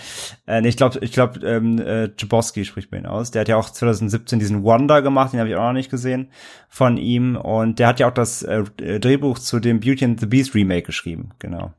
[0.46, 3.30] Äh, nee, ich glaube, ich glaube, ähm, äh, Chbosky spricht man ihn aus.
[3.30, 6.30] Der hat ja auch 2017 diesen Wonder gemacht, den habe ich auch noch nicht gesehen
[6.68, 7.36] von ihm.
[7.36, 8.64] Und der hat ja auch das äh,
[8.98, 11.72] Drehbuch zu dem Beauty and the Beast Remake geschrieben, genau.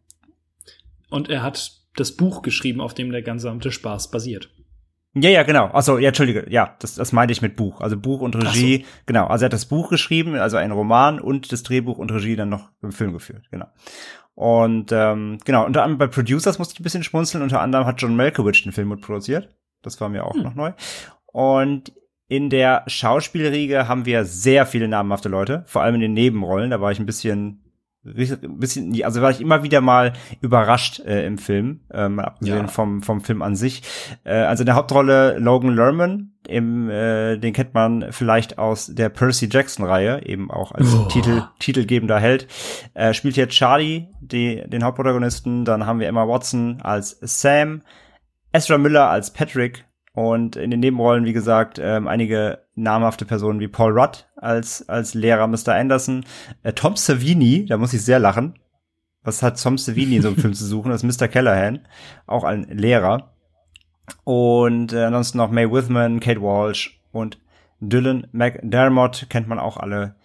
[1.10, 4.50] Und er hat das Buch geschrieben, auf dem der gesamte Spaß basiert.
[5.16, 5.68] Ja, ja, genau.
[5.68, 7.82] Also ja, entschuldige, ja, das, das meinte ich mit Buch.
[7.82, 8.90] Also Buch und Regie, so.
[9.06, 9.28] genau.
[9.28, 12.50] Also er hat das Buch geschrieben, also ein Roman und das Drehbuch und Regie dann
[12.50, 13.68] noch im Film geführt, genau.
[14.36, 17.44] Und ähm, genau, unter anderem bei Producers musste ich ein bisschen schmunzeln.
[17.44, 19.50] Unter anderem hat John Malkovich den Film mitproduziert.
[19.82, 20.44] Das war mir auch hm.
[20.44, 20.72] noch neu.
[21.26, 21.94] Und
[22.28, 26.72] in der Schauspielriege haben wir sehr viele namhafte Leute, vor allem in den Nebenrollen.
[26.72, 27.63] Da war ich ein bisschen
[28.06, 32.68] ein bisschen, also war ich immer wieder mal überrascht äh, im Film, ähm, abgesehen ja.
[32.68, 33.82] vom vom Film an sich.
[34.26, 39.10] Äh, also in der Hauptrolle Logan Lerman, im, äh, den kennt man vielleicht aus der
[39.10, 41.06] Percy Jackson Reihe, eben auch als oh.
[41.06, 42.48] Titel titelgebender Held.
[42.94, 45.64] Äh, spielt hier Charlie, die, den Hauptprotagonisten.
[45.64, 47.84] Dann haben wir Emma Watson als Sam,
[48.52, 53.68] Ezra Miller als Patrick und in den Nebenrollen, wie gesagt, ähm, einige namhafte Personen wie
[53.68, 55.70] Paul Rudd als, als Lehrer Mr.
[55.70, 56.24] Anderson,
[56.62, 58.60] äh, Tom Savini, da muss ich sehr lachen.
[59.24, 60.92] Was hat Tom Savini in so einem Film zu suchen?
[60.92, 61.28] Das ist Mr.
[61.28, 61.88] Callahan,
[62.28, 63.34] auch ein Lehrer.
[64.24, 67.40] Und äh, ansonsten noch Mae Withman, Kate Walsh und
[67.80, 70.16] Dylan McDermott kennt man auch alle.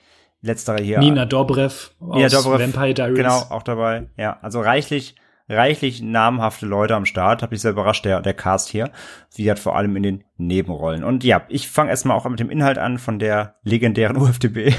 [0.41, 1.01] Letztere hier.
[1.01, 3.17] Nina Dobrev aus Nina Dobrev, Vampire Diaries.
[3.17, 4.07] Genau, auch dabei.
[4.17, 5.17] Ja, also reichlich
[5.49, 7.43] reichlich namhafte Leute am Start.
[7.43, 8.91] Hab ich sehr überrascht, der, der Cast hier.
[9.35, 11.05] Wie hat vor allem in den Nebenrollen.
[11.05, 14.73] Und ja, ich fange erstmal auch mit dem Inhalt an von der legendären UFDB.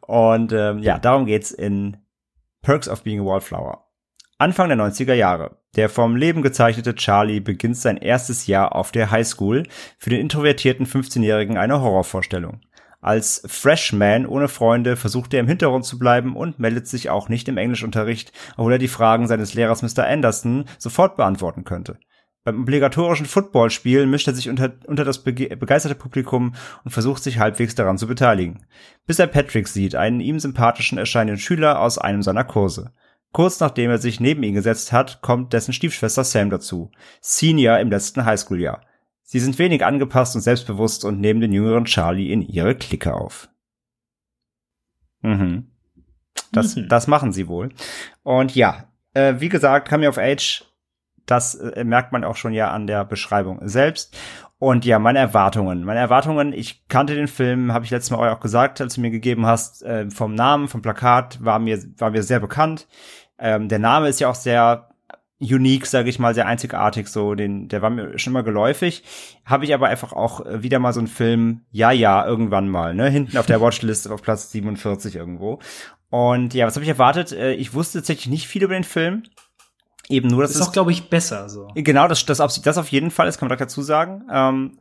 [0.00, 1.98] und ähm, ja, darum geht's in
[2.62, 3.84] Perks of Being a Wallflower.
[4.38, 5.58] Anfang der 90er Jahre.
[5.76, 9.64] Der vom Leben gezeichnete Charlie beginnt sein erstes Jahr auf der Highschool.
[9.98, 12.60] Für den introvertierten 15-Jährigen eine Horrorvorstellung.
[13.04, 17.48] Als Freshman ohne Freunde versucht er im Hintergrund zu bleiben und meldet sich auch nicht
[17.48, 20.06] im Englischunterricht, obwohl er die Fragen seines Lehrers Mr.
[20.06, 21.98] Anderson sofort beantworten könnte.
[22.44, 27.74] Beim obligatorischen Footballspiel mischt er sich unter, unter das begeisterte Publikum und versucht sich halbwegs
[27.74, 28.64] daran zu beteiligen.
[29.06, 32.94] Bis er Patrick sieht, einen ihm sympathischen erscheinenden Schüler aus einem seiner Kurse.
[33.32, 36.90] Kurz nachdem er sich neben ihn gesetzt hat, kommt dessen Stiefschwester Sam dazu,
[37.20, 38.80] Senior im letzten Highschool-Jahr.
[39.24, 43.48] Sie sind wenig angepasst und selbstbewusst und nehmen den jüngeren Charlie in ihre Clique auf.
[45.22, 45.70] Mhm.
[46.52, 46.88] Das, mhm.
[46.88, 47.70] das machen sie wohl.
[48.22, 48.84] Und ja,
[49.14, 50.64] äh, wie gesagt, Coming of Age,
[51.26, 54.16] das äh, merkt man auch schon ja an der Beschreibung selbst.
[54.58, 55.84] Und ja, meine Erwartungen.
[55.84, 59.10] Meine Erwartungen, ich kannte den Film, habe ich letztes Mal auch gesagt, als du mir
[59.10, 62.86] gegeben hast, äh, vom Namen, vom Plakat, war mir, war mir sehr bekannt.
[63.38, 64.93] Ähm, der Name ist ja auch sehr
[65.52, 69.02] unique, sage ich mal, sehr einzigartig so, den der war mir schon mal geläufig,
[69.44, 72.94] habe ich aber einfach auch äh, wieder mal so einen Film, ja, ja, irgendwann mal,
[72.94, 75.60] ne, hinten auf der Watchlist auf Platz 47 irgendwo.
[76.10, 77.32] Und ja, was habe ich erwartet?
[77.32, 79.24] Äh, ich wusste tatsächlich nicht viel über den Film.
[80.08, 81.68] Eben nur, dass das ist auch, glaube ich, besser so.
[81.74, 84.24] Genau, das, das, das auf jeden Fall, das kann man dazu sagen.
[84.30, 84.78] Ähm,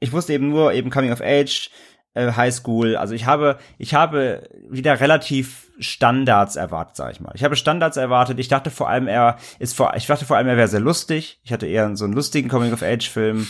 [0.00, 1.70] ich wusste eben nur, eben Coming of Age,
[2.14, 2.96] äh, High School.
[2.96, 7.32] Also ich habe, ich habe wieder relativ Standards erwartet, sag ich mal.
[7.34, 8.38] Ich habe Standards erwartet.
[8.38, 11.40] Ich dachte vor allem, er ist vor, ich dachte vor allem, er wäre sehr lustig.
[11.42, 13.46] Ich hatte eher so einen lustigen Coming of Age Film.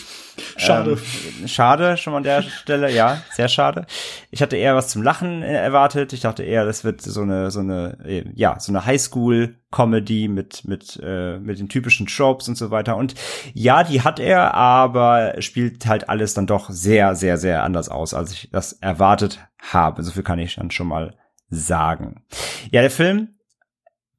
[0.56, 0.98] Schade.
[1.40, 2.90] Ähm, schade, schon mal an der Stelle.
[2.90, 3.86] Ja, sehr schade.
[4.30, 6.12] Ich hatte eher was zum Lachen erwartet.
[6.12, 10.28] Ich dachte eher, das wird so eine, so eine, äh, ja, so eine Highschool Comedy
[10.28, 13.14] mit mit äh, mit den typischen Tropes und so weiter und
[13.54, 18.12] ja die hat er aber spielt halt alles dann doch sehr sehr sehr anders aus
[18.12, 21.14] als ich das erwartet habe so viel kann ich dann schon mal
[21.52, 22.24] sagen.
[22.70, 23.28] Ja, der Film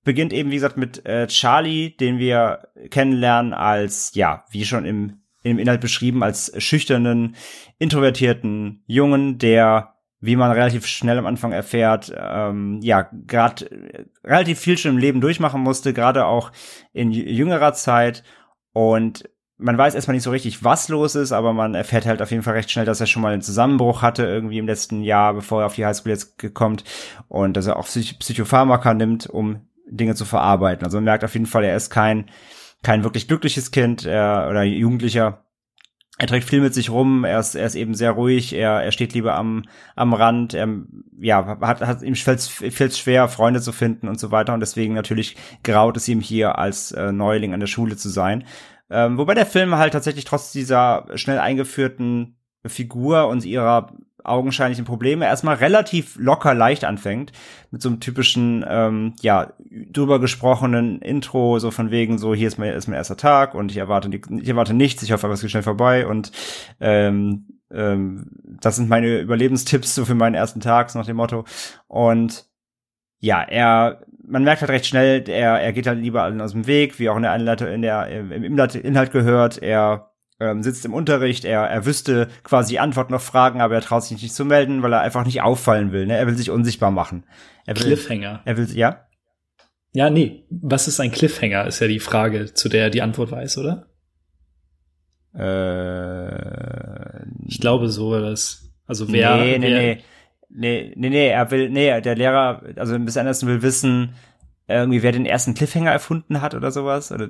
[0.03, 5.21] beginnt eben, wie gesagt, mit äh, Charlie, den wir kennenlernen als, ja, wie schon im,
[5.43, 7.35] im Inhalt beschrieben, als schüchternen,
[7.79, 13.67] introvertierten Jungen, der, wie man relativ schnell am Anfang erfährt, ähm, ja, gerade
[14.23, 16.51] relativ viel schon im Leben durchmachen musste, gerade auch
[16.91, 18.23] in jüngerer Zeit
[18.73, 22.31] und man weiß erstmal nicht so richtig, was los ist, aber man erfährt halt auf
[22.31, 25.33] jeden Fall recht schnell, dass er schon mal einen Zusammenbruch hatte irgendwie im letzten Jahr,
[25.33, 26.83] bevor er auf die Highschool jetzt kommt
[27.27, 30.85] und dass er auch Psych Psychopharmaka nimmt, um Dinge zu verarbeiten.
[30.85, 32.25] Also man merkt auf jeden Fall, er ist kein
[32.83, 35.45] kein wirklich glückliches Kind er, oder Jugendlicher.
[36.19, 38.91] Er trägt viel mit sich rum, er ist, er ist eben sehr ruhig, er, er
[38.91, 39.63] steht lieber am,
[39.95, 40.67] am Rand, er
[41.17, 44.53] ja, hat, hat ihm fällt es schwer, Freunde zu finden und so weiter.
[44.53, 48.43] Und deswegen natürlich graut es ihm hier als äh, Neuling an der Schule zu sein.
[48.93, 53.91] Ähm, wobei der Film halt tatsächlich trotz dieser schnell eingeführten Figur und ihrer
[54.23, 57.33] augenscheinlichen Probleme erstmal relativ locker leicht anfängt.
[57.71, 62.57] Mit so einem typischen ähm, ja drüber gesprochenen Intro so von wegen so hier ist
[62.57, 65.51] mein, ist mein erster Tag und ich erwarte ich erwarte nichts ich hoffe es geht
[65.51, 66.31] schnell vorbei und
[66.79, 68.27] ähm, ähm,
[68.61, 71.45] das sind meine Überlebenstipps so für meinen ersten Tag so nach dem Motto.
[71.87, 72.47] Und
[73.19, 76.67] ja, er, man merkt halt recht schnell, er, er geht halt lieber allen aus dem
[76.67, 79.61] Weg, wie auch in der Anleitung, in der, im Inhalt, Inhalt gehört.
[79.61, 84.03] Er ähm, sitzt im Unterricht, er, er wüsste quasi Antworten auf Fragen, aber er traut
[84.03, 86.05] sich nicht zu melden, weil er einfach nicht auffallen will.
[86.05, 86.17] Ne?
[86.17, 87.25] Er will sich unsichtbar machen.
[87.65, 88.41] Er will, Cliffhanger.
[88.45, 89.07] Er will, ja?
[89.93, 90.45] Ja, nee.
[90.49, 93.87] Was ist ein Cliffhanger, ist ja die Frage, zu der er die Antwort weiß, oder?
[95.35, 98.71] Äh, ich glaube so war das.
[98.85, 99.37] Also wer.
[99.37, 100.03] Nee, nee, wer, nee.
[100.55, 104.13] Nee, nee, nee, er will, nee, der Lehrer, also Miss Anderson will wissen,
[104.67, 107.11] irgendwie, wer den ersten Cliffhanger erfunden hat oder sowas.
[107.11, 107.27] Oder,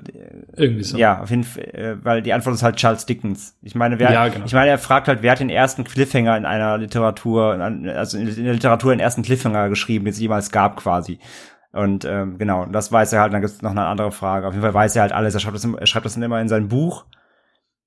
[0.56, 0.96] irgendwie so.
[0.96, 3.58] Ja, auf jeden Fall, äh, weil die Antwort ist halt Charles Dickens.
[3.62, 4.44] Ich meine, wer, Ja, genau.
[4.44, 8.26] ich meine, er fragt halt, wer hat den ersten Cliffhanger in einer Literatur, also in
[8.26, 11.18] der Literatur den ersten Cliffhanger geschrieben, den es jemals gab quasi.
[11.72, 14.46] Und ähm, genau, das weiß er halt, dann gibt es noch eine andere Frage.
[14.46, 16.40] Auf jeden Fall weiß er halt alles, er schreibt das, er schreibt das dann immer
[16.40, 17.04] in sein Buch.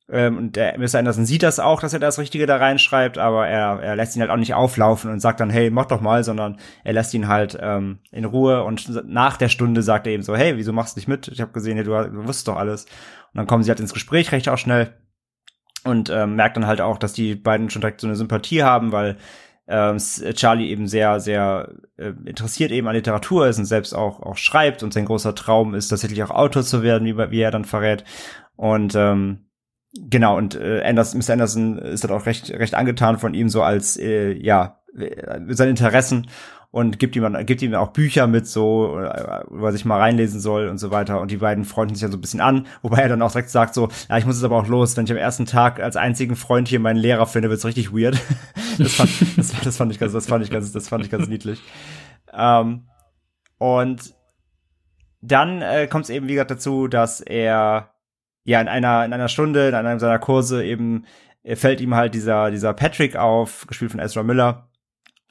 [0.09, 0.99] Ähm, und der Mr.
[0.99, 4.21] Anderson sieht das auch, dass er das Richtige da reinschreibt, aber er, er lässt ihn
[4.21, 7.27] halt auch nicht auflaufen und sagt dann, hey, mach doch mal, sondern er lässt ihn
[7.27, 10.95] halt ähm, in Ruhe und nach der Stunde sagt er eben so, hey, wieso machst
[10.95, 11.27] du nicht mit?
[11.27, 12.85] Ich habe gesehen, hey, du, du wusstest doch alles.
[12.85, 14.93] Und dann kommen sie halt ins Gespräch recht auch schnell
[15.83, 18.91] und ähm, merkt dann halt auch, dass die beiden schon direkt so eine Sympathie haben,
[18.93, 19.17] weil
[19.67, 24.37] ähm, Charlie eben sehr, sehr äh, interessiert eben an Literatur ist und selbst auch, auch
[24.37, 27.65] schreibt und sein großer Traum ist tatsächlich auch Autor zu werden, wie, wie er dann
[27.65, 28.05] verrät.
[28.55, 29.46] Und ähm,
[30.09, 31.33] Genau, und äh, Anderson, Mr.
[31.33, 35.71] Anderson ist dann auch recht, recht angetan von ihm, so als, äh, ja, äh, seinen
[35.71, 36.27] Interessen
[36.71, 40.39] und gibt ihm, gibt ihm auch Bücher mit, so, äh, wo er sich mal reinlesen
[40.39, 41.21] soll und so weiter.
[41.21, 43.49] Und die beiden freunden sich dann so ein bisschen an, wobei er dann auch direkt
[43.49, 45.95] sagt, so, ja, ich muss jetzt aber auch los, wenn ich am ersten Tag als
[45.95, 48.21] einzigen Freund hier meinen Lehrer finde, wird's richtig weird.
[48.77, 51.27] das, fand, das, das fand ich ganz, das fand ich ganz, das fand ich ganz
[51.27, 51.61] niedlich.
[52.33, 52.87] Ähm,
[53.57, 54.13] und
[55.21, 57.93] dann äh, kommt es eben, wie gesagt, dazu, dass er
[58.47, 61.05] ja, in einer, in einer Stunde, in einem seiner Kurse eben
[61.43, 64.69] äh, fällt ihm halt dieser, dieser Patrick auf, gespielt von Ezra Miller,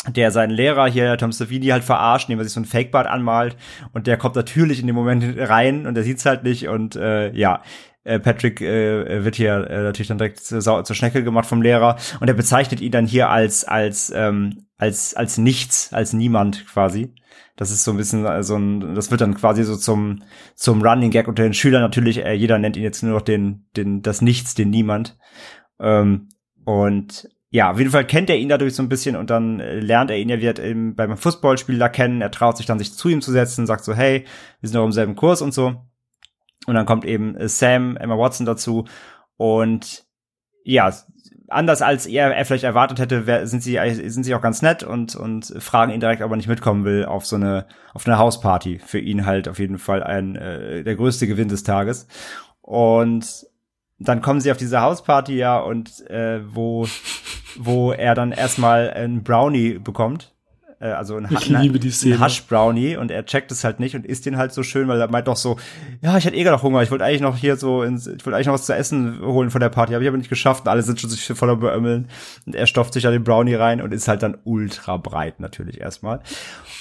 [0.06, 3.56] der seinen Lehrer hier, Tom Savini, halt verarscht, indem er sich so ein Fake-Bart anmalt
[3.94, 7.32] und der kommt natürlich in dem Moment rein und der sieht's halt nicht und äh,
[7.32, 7.62] ja,
[8.04, 11.96] äh, Patrick äh, wird hier äh, natürlich dann direkt zur, zur Schnecke gemacht vom Lehrer
[12.20, 17.14] und er bezeichnet ihn dann hier als als ähm, als als nichts, als niemand quasi.
[17.56, 20.22] Das ist so ein bisschen äh, so ein, das wird dann quasi so zum
[20.54, 22.24] zum Running Gag unter den Schülern natürlich.
[22.24, 25.16] Äh, jeder nennt ihn jetzt nur noch den den das Nichts, den Niemand.
[25.80, 26.28] Ähm,
[26.64, 29.80] und ja, auf jeden Fall kennt er ihn dadurch so ein bisschen und dann äh,
[29.80, 32.20] lernt er ihn ja wird im, beim Fußballspiel da kennen.
[32.20, 34.24] Er traut sich dann sich zu ihm zu setzen, sagt so, hey,
[34.60, 35.74] wir sind doch im selben Kurs und so.
[36.66, 38.86] Und dann kommt eben äh, Sam, Emma Watson dazu
[39.36, 40.04] und
[40.64, 40.92] ja,
[41.48, 43.78] anders als er, er vielleicht erwartet hätte, sind sie
[44.08, 47.04] sind sie auch ganz nett und und fragen ihn direkt, ob er nicht mitkommen will
[47.04, 48.78] auf so eine auf eine Hausparty.
[48.78, 52.08] Für ihn halt auf jeden Fall ein äh, der größte Gewinn des Tages.
[52.60, 53.46] Und
[53.98, 56.86] dann kommen sie auf diese Hausparty ja und äh, wo
[57.58, 60.35] wo er dann erstmal einen Brownie bekommt
[60.80, 62.16] äh, also ein, ich liebe die Szene.
[62.16, 64.88] ein Hush Brownie und er checkt es halt nicht und isst den halt so schön,
[64.88, 65.56] weil er meint doch so,
[66.02, 68.36] ja, ich hatte eh gerade Hunger, ich wollte eigentlich noch hier so, ins, ich wollte
[68.36, 70.68] eigentlich noch was zu essen holen von der Party, habe ich aber nicht geschafft und
[70.68, 72.08] alle sind schon sich voller beömmeln
[72.44, 75.80] und er stopft sich da den Brownie rein und ist halt dann ultra breit natürlich
[75.80, 76.20] erstmal.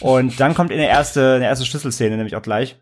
[0.01, 2.77] Und dann kommt in der erste, in der erste Schlüsselszene nämlich auch gleich,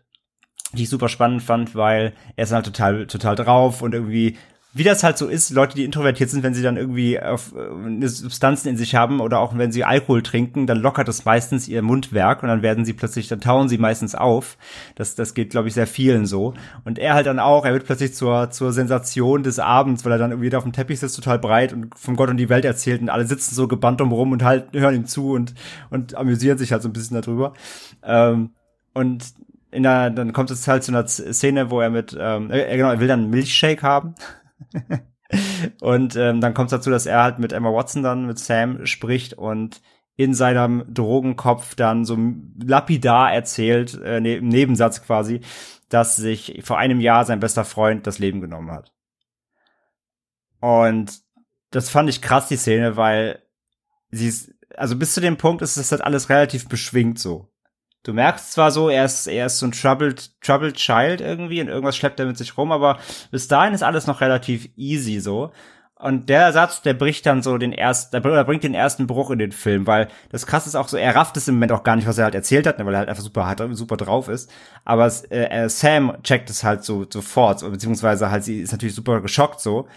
[0.72, 4.36] die ich super spannend fand, weil er ist halt total, total drauf und irgendwie
[4.76, 8.06] wie das halt so ist, Leute, die introvertiert sind, wenn sie dann irgendwie auf, äh,
[8.08, 11.80] Substanzen in sich haben oder auch wenn sie Alkohol trinken, dann lockert das meistens ihr
[11.80, 14.58] Mundwerk und dann werden sie plötzlich, dann tauen sie meistens auf.
[14.96, 16.54] Das, das geht, glaube ich, sehr vielen so.
[16.84, 20.18] Und er halt dann auch, er wird plötzlich zur, zur Sensation des Abends, weil er
[20.18, 22.64] dann irgendwie da auf dem Teppich sitzt, total breit und vom Gott und die Welt
[22.64, 25.54] erzählt und alle sitzen so gebannt umrum und halt hören ihm zu und,
[25.90, 27.52] und amüsieren sich halt so ein bisschen darüber.
[28.02, 28.50] Ähm,
[28.92, 29.24] und
[29.70, 32.90] in der, dann kommt es halt zu einer Szene, wo er mit, ähm, äh, genau,
[32.90, 34.14] er will dann einen Milchshake haben.
[35.80, 38.86] und ähm, dann kommt es dazu, dass er halt mit Emma Watson dann, mit Sam
[38.86, 39.80] spricht und
[40.16, 42.16] in seinem Drogenkopf dann so
[42.62, 45.40] lapidar erzählt, äh, ne im Nebensatz quasi,
[45.88, 48.92] dass sich vor einem Jahr sein bester Freund das Leben genommen hat.
[50.60, 51.20] Und
[51.70, 53.42] das fand ich krass, die Szene, weil
[54.10, 57.53] sie ist, also bis zu dem Punkt ist das halt alles relativ beschwingt so.
[58.04, 61.68] Du merkst zwar so, er ist, er ist so ein troubled, troubled Child irgendwie und
[61.68, 62.98] irgendwas schleppt er mit sich rum, aber
[63.30, 65.52] bis dahin ist alles noch relativ easy so.
[65.96, 69.38] Und der Satz, der bricht dann so den ersten, der bringt den ersten Bruch in
[69.38, 71.96] den Film, weil das krass ist auch so, er rafft es im Moment auch gar
[71.96, 74.28] nicht, was er halt erzählt hat, ne, weil er halt einfach super hart, super drauf
[74.28, 74.52] ist.
[74.84, 79.60] Aber äh, Sam checkt es halt so sofort, beziehungsweise halt sie ist natürlich super geschockt
[79.60, 79.88] so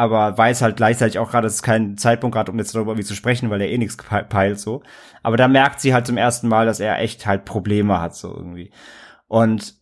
[0.00, 3.06] aber weiß halt gleichzeitig auch gerade, es ist kein Zeitpunkt gerade, um jetzt darüber irgendwie
[3.06, 4.82] zu sprechen, weil er eh nichts peilt so.
[5.22, 8.34] Aber da merkt sie halt zum ersten Mal, dass er echt halt Probleme hat so
[8.34, 8.72] irgendwie.
[9.28, 9.74] Und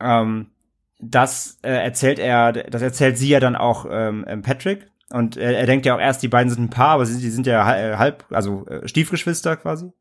[0.00, 0.50] ähm,
[0.98, 4.90] das äh, erzählt er, das erzählt sie ja dann auch ähm, Patrick.
[5.10, 7.30] Und er, er denkt ja auch erst, die beiden sind ein Paar, aber sie, die
[7.30, 9.92] sind ja halb, also äh, Stiefgeschwister quasi.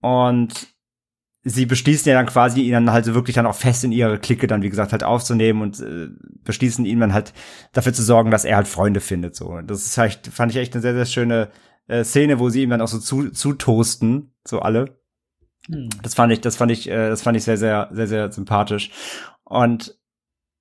[0.00, 0.66] Und
[1.44, 4.18] sie beschließen ja dann quasi, ihn dann halt so wirklich dann auch fest in ihre
[4.18, 6.08] Clique dann, wie gesagt, halt aufzunehmen und äh,
[6.44, 7.32] beschließen ihn dann halt
[7.72, 9.46] dafür zu sorgen, dass er halt Freunde findet, so.
[9.48, 11.50] Und das ist halt, fand ich echt eine sehr, sehr schöne
[11.88, 14.98] äh, Szene, wo sie ihm dann auch so zu, zu toasten, so alle.
[15.66, 15.88] Hm.
[16.02, 18.90] Das fand ich, das fand ich, äh, das fand ich sehr, sehr, sehr, sehr sympathisch.
[19.44, 19.98] Und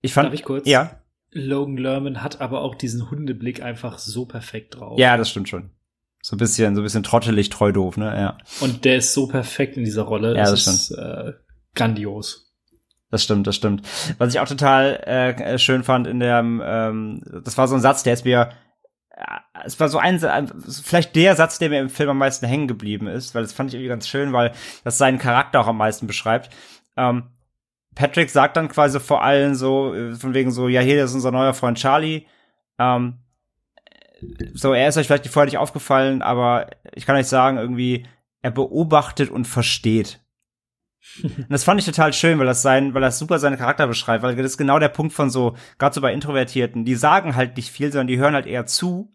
[0.02, 0.28] ich fand.
[0.28, 0.68] Darf ich kurz?
[0.68, 0.98] Ja.
[1.34, 5.00] Logan Lerman hat aber auch diesen Hundeblick einfach so perfekt drauf.
[5.00, 5.70] Ja, das stimmt schon.
[6.22, 8.16] So ein bisschen, so ein bisschen trottelig, treu doof, ne?
[8.16, 8.38] Ja.
[8.60, 10.34] Und der ist so perfekt in dieser Rolle.
[10.34, 11.34] Das, ja, das ist äh,
[11.76, 12.52] grandios.
[13.10, 13.86] Das stimmt, das stimmt.
[14.18, 18.04] Was ich auch total äh, schön fand in der, ähm, das war so ein Satz,
[18.04, 18.52] der ist mir,
[19.10, 19.24] äh,
[19.66, 20.20] es war so ein,
[20.84, 23.70] vielleicht der Satz, der mir im Film am meisten hängen geblieben ist, weil das fand
[23.70, 24.54] ich irgendwie ganz schön, weil
[24.84, 26.52] das seinen Charakter auch am meisten beschreibt.
[26.96, 27.24] Ähm,
[27.96, 31.32] Patrick sagt dann quasi vor allem so, äh, von wegen so, ja, hier ist unser
[31.32, 32.26] neuer Freund Charlie.
[32.80, 33.18] Ähm,
[34.54, 38.06] so, er ist euch vielleicht vorher nicht aufgefallen, aber ich kann euch sagen, irgendwie,
[38.42, 40.20] er beobachtet und versteht.
[41.24, 44.24] und das fand ich total schön, weil das sein, weil das super seinen Charakter beschreibt,
[44.24, 47.58] weil das ist genau der Punkt von so, gerade so bei Introvertierten, die sagen halt
[47.58, 49.14] nicht viel, sondern die hören halt eher zu,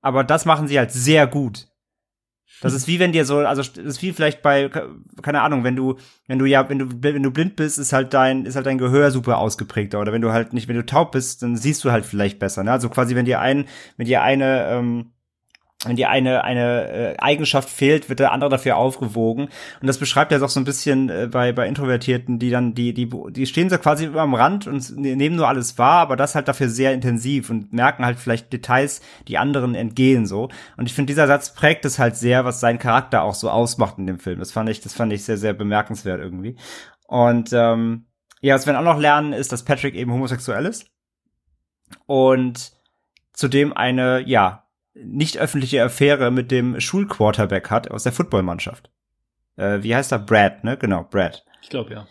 [0.00, 1.69] aber das machen sie halt sehr gut.
[2.60, 4.68] Das ist wie wenn dir so, also das ist wie vielleicht bei,
[5.22, 5.96] keine Ahnung, wenn du,
[6.26, 8.78] wenn du ja, wenn du, wenn du blind bist, ist halt dein, ist halt dein
[8.78, 9.98] Gehör super ausgeprägter.
[10.00, 12.62] Oder wenn du halt nicht, wenn du taub bist, dann siehst du halt vielleicht besser.
[12.62, 12.72] Ne?
[12.72, 15.12] Also quasi, wenn dir ein, wenn dir eine, ähm,
[15.86, 19.48] wenn dir eine eine äh, Eigenschaft fehlt, wird der andere dafür aufgewogen.
[19.80, 22.92] Und das beschreibt ja doch so ein bisschen äh, bei bei Introvertierten, die dann die
[22.92, 26.16] die die stehen so quasi immer am Rand und ne, nehmen nur alles wahr, aber
[26.16, 30.50] das halt dafür sehr intensiv und merken halt vielleicht Details, die anderen entgehen so.
[30.76, 33.96] Und ich finde dieser Satz prägt es halt sehr, was seinen Charakter auch so ausmacht
[33.96, 34.38] in dem Film.
[34.38, 36.56] Das fand ich das fand ich sehr sehr bemerkenswert irgendwie.
[37.06, 38.06] Und ähm,
[38.42, 40.86] ja, was wir auch noch lernen, ist, dass Patrick eben homosexuell ist.
[42.06, 42.72] Und
[43.32, 44.66] zudem eine ja
[45.04, 48.90] nicht öffentliche Affäre mit dem Schulquarterback hat aus der Footballmannschaft.
[49.56, 50.18] Äh, wie heißt er?
[50.18, 50.76] Brad, ne?
[50.76, 51.44] Genau, Brad.
[51.62, 52.06] Ich glaube ja.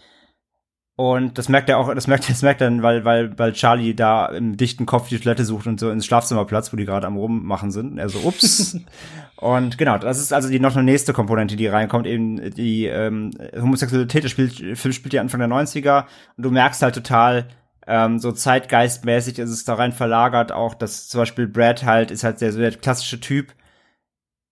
[1.00, 3.96] Und das merkt er auch, das merkt, das merkt er dann, weil, weil, weil Charlie
[3.96, 7.08] da im dichten Kopf die Toilette sucht und so ins Schlafzimmer platzt, wo die gerade
[7.08, 7.98] am rummachen sind.
[7.98, 8.78] Er so, ups.
[9.38, 13.32] und genau, das ist also die noch eine nächste Komponente, die reinkommt, eben die ähm,
[13.56, 14.26] Homosexualität.
[14.26, 16.04] Der Spiel, Film spielt ja Anfang der 90er
[16.36, 17.48] und du merkst halt total,
[17.90, 22.24] ähm, so zeitgeistmäßig ist es da rein verlagert auch, dass zum Beispiel Brad halt ist
[22.24, 23.54] halt der, so der klassische Typ,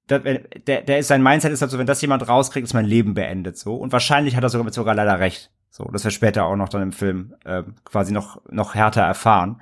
[0.09, 2.85] der, der, der ist sein Mindset ist halt so, wenn das jemand rauskriegt, ist mein
[2.85, 3.75] Leben beendet so.
[3.75, 5.51] Und wahrscheinlich hat er sogar sogar leider recht.
[5.69, 9.61] So, das wir später auch noch dann im Film äh, quasi noch noch härter erfahren.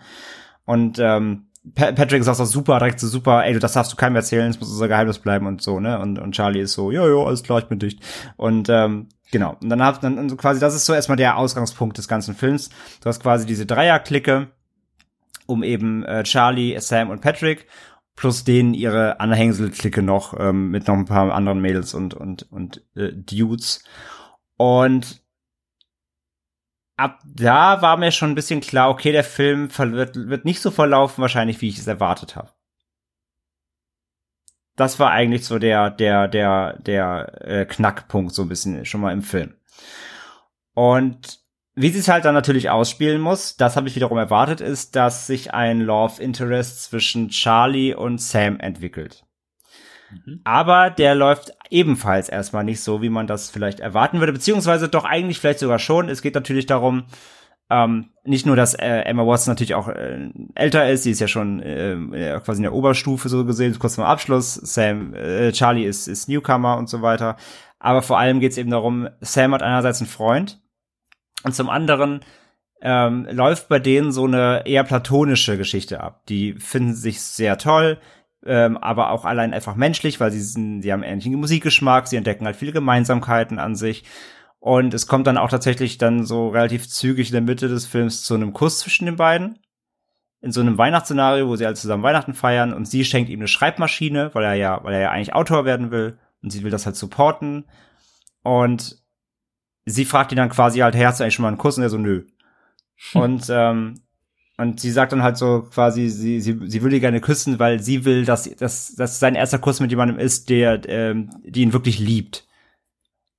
[0.63, 3.97] Und ähm, Patrick ist auch so super, direkt so super, ey, du, das darfst du
[3.97, 5.99] keinem erzählen, es muss unser Geheimnis bleiben und so, ne?
[5.99, 8.01] Und, und Charlie ist so, ja, ja, alles klar, ich bin dicht.
[8.37, 12.07] Und ähm, genau, und dann habt dann quasi, das ist so erstmal der Ausgangspunkt des
[12.07, 12.69] ganzen Films.
[13.01, 14.51] Du hast quasi diese Dreierklicke
[15.47, 17.67] um eben äh, Charlie, Sam und Patrick
[18.15, 22.81] plus denen ihre Anhängselklicke noch ähm, mit noch ein paar anderen Mädels und und und
[22.95, 23.83] äh, Dudes.
[24.57, 25.21] Und
[26.97, 30.71] ab da war mir schon ein bisschen klar, okay, der Film wird, wird nicht so
[30.71, 32.51] verlaufen wahrscheinlich, wie ich es erwartet habe.
[34.75, 39.13] Das war eigentlich so der, der, der, der äh, Knackpunkt so ein bisschen schon mal
[39.13, 39.55] im Film.
[40.73, 41.39] Und
[41.75, 45.27] wie sie es halt dann natürlich ausspielen muss, das habe ich wiederum erwartet, ist, dass
[45.27, 49.25] sich ein Love Interest zwischen Charlie und Sam entwickelt.
[50.09, 50.41] Mhm.
[50.45, 55.03] Aber der läuft ebenfalls erstmal nicht so, wie man das vielleicht erwarten würde, beziehungsweise doch
[55.03, 56.07] eigentlich vielleicht sogar schon.
[56.07, 57.05] Es geht natürlich darum,
[57.69, 61.27] ähm, nicht nur, dass äh, Emma Watson natürlich auch äh, älter ist, sie ist ja
[61.27, 64.55] schon äh, quasi in der Oberstufe so gesehen, kurz vor Abschluss.
[64.55, 67.37] Sam, äh, Charlie ist, ist Newcomer und so weiter.
[67.79, 70.61] Aber vor allem geht es eben darum, Sam hat einerseits einen Freund
[71.43, 72.21] und zum anderen
[72.81, 76.25] ähm, läuft bei denen so eine eher platonische Geschichte ab.
[76.27, 77.99] Die finden sich sehr toll,
[78.45, 82.45] ähm, aber auch allein einfach menschlich, weil sie sind, sie haben ähnlichen Musikgeschmack, sie entdecken
[82.45, 84.03] halt viele Gemeinsamkeiten an sich.
[84.65, 88.23] Und es kommt dann auch tatsächlich dann so relativ zügig in der Mitte des Films
[88.23, 89.59] zu einem Kuss zwischen den beiden.
[90.41, 93.47] In so einem Weihnachtsszenario, wo sie alle zusammen Weihnachten feiern und sie schenkt ihm eine
[93.47, 96.87] Schreibmaschine, weil er ja, weil er ja eigentlich Autor werden will und sie will das
[96.87, 97.65] halt supporten.
[98.41, 98.97] Und
[99.85, 101.77] sie fragt ihn dann quasi halt, hey, hast du eigentlich schon mal einen Kuss?
[101.77, 102.25] Und er so, nö.
[103.13, 104.01] Und ähm,
[104.57, 108.03] und sie sagt dann halt so quasi, sie, sie, sie würde gerne küssen, weil sie
[108.03, 111.99] will, dass, dass, dass sein erster Kuss mit jemandem ist, der, ähm, die ihn wirklich
[111.99, 112.44] liebt.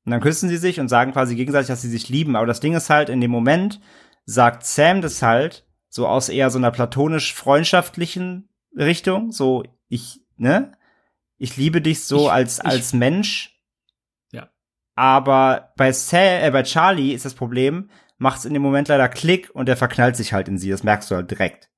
[0.07, 2.37] Und dann küssen sie sich und sagen quasi gegenseitig, dass sie sich lieben.
[2.37, 3.81] Aber das Ding ist halt, in dem Moment
[4.25, 9.33] sagt Sam das halt so aus eher so einer platonisch-freundschaftlichen Richtung.
[9.33, 10.73] So, ich, ne?
[11.39, 13.61] Ich liebe dich so ich, als, ich, als Mensch.
[14.31, 14.49] Ja.
[14.95, 19.51] Aber bei Sam, äh, bei Charlie ist das Problem, macht's in dem Moment leider Klick
[19.55, 20.71] und er verknallt sich halt in sie.
[20.71, 21.69] Das merkst du halt direkt.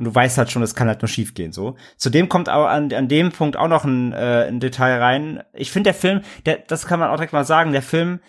[0.00, 1.76] Und du weißt halt schon, es kann halt nur schief gehen, so.
[1.98, 5.42] Zudem kommt auch an, an dem Punkt auch noch ein, äh, ein Detail rein.
[5.52, 8.20] Ich finde der Film, der, das kann man auch direkt mal sagen, der Film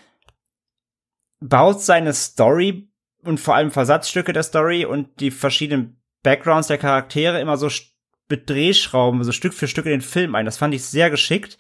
[1.40, 2.92] baut seine Story
[3.24, 7.70] und vor allem Versatzstücke der Story und die verschiedenen Backgrounds der Charaktere immer so
[8.30, 10.44] mit Drehschrauben, so Stück für Stück in den Film ein.
[10.44, 11.58] Das fand ich sehr geschickt,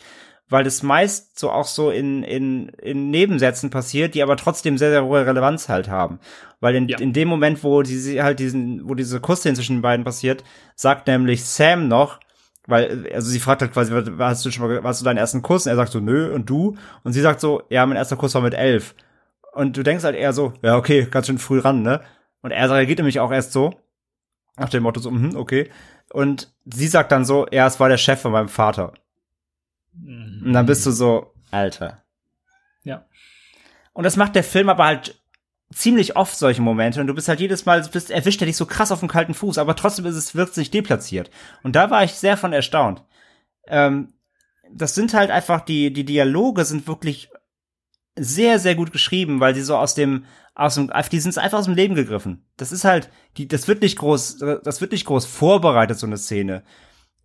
[0.51, 4.91] weil das meist so auch so in, in, in Nebensätzen passiert, die aber trotzdem sehr,
[4.91, 6.19] sehr hohe Relevanz halt haben.
[6.59, 6.99] Weil in, ja.
[6.99, 10.43] in dem Moment, wo die halt diesen, wo diese Kussszene zwischen den beiden passiert,
[10.75, 12.19] sagt nämlich Sam noch,
[12.67, 15.65] weil, also sie fragt halt quasi, hast du schon mal, warst du deinen ersten Kuss?
[15.65, 16.75] Und er sagt so, nö, und du?
[17.03, 18.93] Und sie sagt so, ja, mein erster Kuss war mit elf.
[19.53, 22.01] Und du denkst halt eher so, ja, okay, ganz schön früh ran, ne?
[22.41, 23.73] Und er reagiert nämlich auch erst so,
[24.57, 25.69] nach dem Motto so, mhm, okay.
[26.11, 28.91] Und sie sagt dann so, ja, es war der Chef von meinem Vater.
[29.93, 30.43] Mhm.
[30.45, 32.03] Und dann bist du so, Alter.
[32.83, 33.05] Ja.
[33.93, 35.21] Und das macht der Film aber halt
[35.73, 38.65] ziemlich oft solche Momente und du bist halt jedes Mal, bist, erwischt er dich so
[38.65, 41.31] krass auf dem kalten Fuß, aber trotzdem ist es, wirkt sich deplatziert.
[41.63, 43.03] Und da war ich sehr von erstaunt.
[43.67, 44.13] Ähm,
[44.73, 47.29] das sind halt einfach, die, die Dialoge sind wirklich
[48.17, 51.65] sehr, sehr gut geschrieben, weil sie so aus dem, aus dem, die sind einfach aus
[51.65, 52.45] dem Leben gegriffen.
[52.57, 56.17] Das ist halt, die, das wird nicht groß, das wird nicht groß vorbereitet, so eine
[56.17, 56.63] Szene.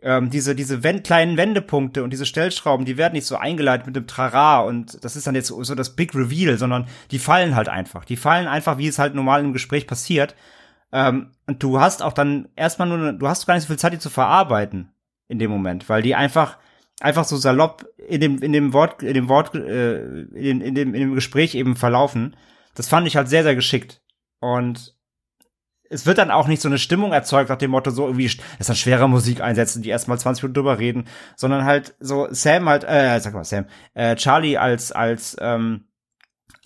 [0.02, 3.96] Ähm, diese, diese Wend kleinen Wendepunkte und diese Stellschrauben, die werden nicht so eingeleitet mit
[3.96, 7.68] dem Trara und das ist dann jetzt so, das Big Reveal, sondern die fallen halt
[7.68, 8.04] einfach.
[8.04, 10.34] Die fallen einfach, wie es halt normal im Gespräch passiert.
[10.92, 13.94] Ähm, und du hast auch dann erstmal nur, du hast gar nicht so viel Zeit,
[13.94, 14.92] die zu verarbeiten
[15.28, 16.58] in dem Moment, weil die einfach,
[17.00, 20.94] einfach so salopp in dem in dem Wort in dem Wort äh, in, in dem
[20.94, 22.36] in dem Gespräch eben verlaufen.
[22.74, 24.02] Das fand ich halt sehr sehr geschickt
[24.40, 24.95] und
[25.90, 28.66] es wird dann auch nicht so eine Stimmung erzeugt nach dem Motto so irgendwie es
[28.66, 31.06] dann schwere Musik einsetzen, die erstmal 20 Minuten drüber reden,
[31.36, 35.85] sondern halt so Sam halt äh sag mal Sam äh, Charlie als als ähm,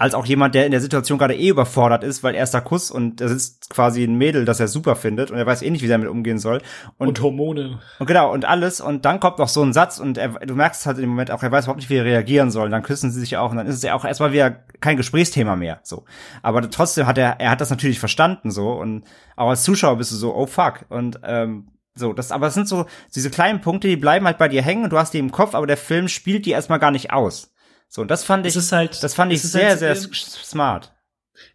[0.00, 3.20] als auch jemand, der in der Situation gerade eh überfordert ist, weil erster Kuss und
[3.20, 5.88] da sitzt quasi ein Mädel, das er super findet und er weiß eh nicht, wie
[5.88, 6.62] er damit umgehen soll.
[6.96, 7.80] Und, und Hormone.
[7.98, 8.80] Und genau, und alles.
[8.80, 11.30] Und dann kommt noch so ein Satz und er, du merkst halt in dem Moment
[11.30, 12.64] auch, er weiß überhaupt nicht, wie er reagieren soll.
[12.64, 14.96] Und dann küssen sie sich auch und dann ist es ja auch erstmal wieder kein
[14.96, 15.80] Gesprächsthema mehr.
[15.82, 16.06] So.
[16.42, 18.70] Aber trotzdem hat er, er hat das natürlich verstanden so.
[18.70, 19.04] Und
[19.36, 20.86] auch als Zuschauer bist du so, oh fuck.
[20.88, 24.48] Und ähm, so, das, aber es sind so diese kleinen Punkte, die bleiben halt bei
[24.48, 26.90] dir hängen und du hast die im Kopf, aber der Film spielt die erstmal gar
[26.90, 27.49] nicht aus.
[27.90, 30.92] So, und das fand ich, halt, das fand ich sehr, halt, sehr smart.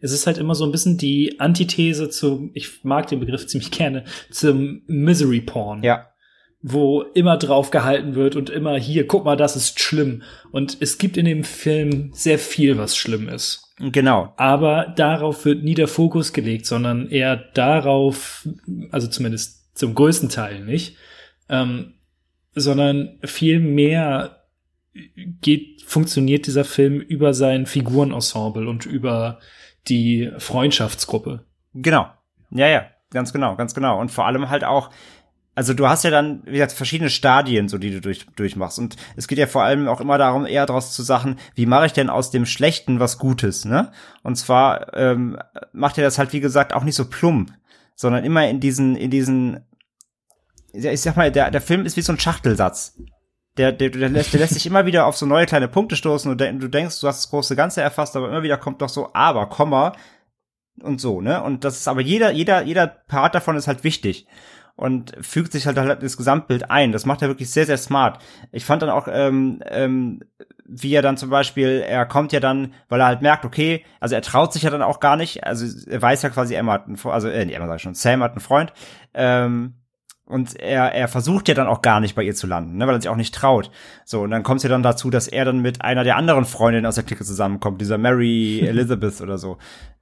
[0.02, 3.72] Es ist halt immer so ein bisschen die Antithese zu, ich mag den Begriff ziemlich
[3.72, 5.82] gerne, zum Misery Porn.
[5.82, 6.10] Ja.
[6.62, 10.24] Wo immer drauf gehalten wird und immer hier, guck mal, das ist schlimm.
[10.52, 13.74] Und es gibt in dem Film sehr viel, was schlimm ist.
[13.80, 14.34] Genau.
[14.36, 18.48] Aber darauf wird nie der Fokus gelegt, sondern eher darauf,
[18.92, 20.98] also zumindest zum größten Teil nicht,
[21.48, 21.94] ähm,
[22.56, 24.35] sondern viel mehr
[25.42, 29.40] geht, funktioniert dieser Film über sein Figurenensemble und über
[29.88, 31.46] die Freundschaftsgruppe.
[31.74, 32.08] Genau.
[32.52, 34.00] Ja, ja, ganz genau, ganz genau.
[34.00, 34.90] Und vor allem halt auch,
[35.54, 38.80] also du hast ja dann, wie gesagt, verschiedene Stadien, so die du durch, durchmachst.
[38.80, 41.88] Und es geht ja vor allem auch immer darum, eher daraus zu Sachen, wie mache
[41.88, 43.92] ich denn aus dem Schlechten was Gutes, ne?
[44.24, 45.38] Und zwar ähm,
[45.74, 47.52] macht er das halt, wie gesagt, auch nicht so plump,
[47.96, 49.66] sondern immer in diesen, in diesen,
[50.74, 52.98] ich sag mal, der, der Film ist wie so ein Schachtelsatz
[53.58, 56.30] der, der, der, lässt, der lässt sich immer wieder auf so neue kleine Punkte stoßen
[56.30, 59.12] und du denkst, du hast das große Ganze erfasst, aber immer wieder kommt doch so
[59.14, 59.94] aber, Komma
[60.82, 61.42] und so, ne?
[61.42, 64.28] Und das ist aber jeder, jeder, jeder Part davon ist halt wichtig
[64.76, 66.92] und fügt sich halt, halt ins Gesamtbild ein.
[66.92, 68.22] Das macht er wirklich sehr, sehr smart.
[68.52, 70.22] Ich fand dann auch, ähm, ähm,
[70.66, 74.16] wie er dann zum Beispiel, er kommt ja dann, weil er halt merkt, okay, also
[74.16, 76.88] er traut sich ja dann auch gar nicht, also er weiß ja quasi, Emma hat
[76.88, 78.74] einen also, äh, Emma sag ich schon, Sam hat einen Freund,
[79.14, 79.76] ähm,
[80.26, 82.96] und er, er versucht ja dann auch gar nicht bei ihr zu landen, ne, weil
[82.96, 83.70] er sich auch nicht traut.
[84.06, 86.46] So, und dann kommt es ja dann dazu, dass er dann mit einer der anderen
[86.46, 89.58] Freundinnen aus der Clique zusammenkommt, dieser Mary Elizabeth oder so.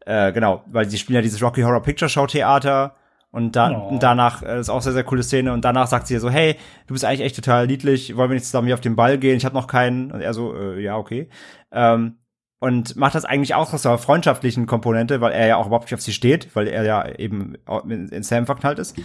[0.05, 2.95] Äh, genau, weil sie spielen ja dieses Rocky Horror Picture Show Theater
[3.31, 3.97] und dann oh.
[3.99, 6.55] danach äh, ist auch sehr sehr coole Szene und danach sagt sie so hey
[6.87, 9.37] du bist eigentlich echt total niedlich wollen wir nicht zusammen hier auf den Ball gehen
[9.37, 11.29] ich habe noch keinen und er so äh, ja okay
[11.71, 12.17] ähm,
[12.59, 15.95] und macht das eigentlich auch aus einer freundschaftlichen Komponente weil er ja auch überhaupt nicht
[15.95, 17.55] auf sie steht weil er ja eben
[17.89, 18.95] in Sam verknallt ist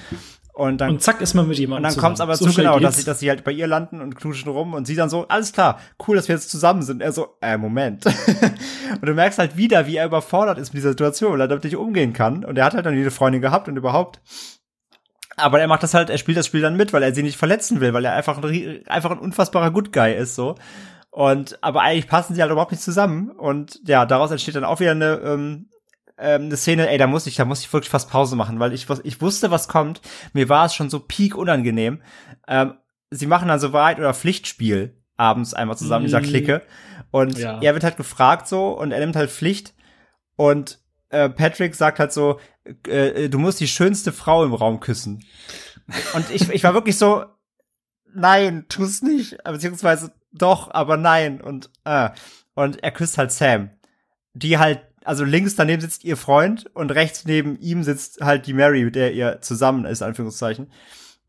[0.58, 1.88] und dann und zack ist man mit jemandem.
[1.88, 3.68] Und dann kommt es aber so zu genau, dass sie, dass sie halt bei ihr
[3.68, 5.78] landen und knuschen rum und sie dann so, alles klar,
[6.08, 7.00] cool, dass wir jetzt zusammen sind.
[7.00, 8.04] Er so, äh, Moment.
[9.00, 11.62] und du merkst halt wieder, wie er überfordert ist mit dieser Situation, weil er damit
[11.62, 12.44] nicht umgehen kann.
[12.44, 14.20] Und er hat halt dann jede Freundin gehabt und überhaupt.
[15.36, 17.38] Aber er macht das halt, er spielt das Spiel dann mit, weil er sie nicht
[17.38, 20.56] verletzen will, weil er einfach ein, einfach ein unfassbarer Good Guy ist, so.
[21.10, 23.30] Und, aber eigentlich passen sie halt überhaupt nicht zusammen.
[23.30, 25.68] Und ja, daraus entsteht dann auch wieder eine, ähm,
[26.18, 28.72] ähm, eine Szene, ey, da muss ich, da muss ich wirklich fast Pause machen, weil
[28.72, 30.00] ich, ich wusste, was kommt.
[30.32, 32.02] Mir war es schon so peak unangenehm.
[32.46, 32.74] Ähm,
[33.10, 36.24] sie machen dann so Wahrheit oder Pflichtspiel abends einmal zusammen, dieser mhm.
[36.24, 36.62] Clique.
[37.10, 37.60] Und ja.
[37.60, 39.74] er wird halt gefragt so und er nimmt halt Pflicht.
[40.36, 42.38] Und äh, Patrick sagt halt so,
[42.86, 45.24] äh, du musst die schönste Frau im Raum küssen.
[46.14, 47.24] Und ich, ich war wirklich so,
[48.14, 49.42] nein, tu's nicht.
[49.44, 51.40] Beziehungsweise doch, aber nein.
[51.40, 52.10] Und, äh,
[52.54, 53.70] und er küsst halt Sam,
[54.34, 58.52] die halt also links daneben sitzt ihr Freund und rechts neben ihm sitzt halt die
[58.52, 60.70] Mary, mit der ihr zusammen ist, Anführungszeichen.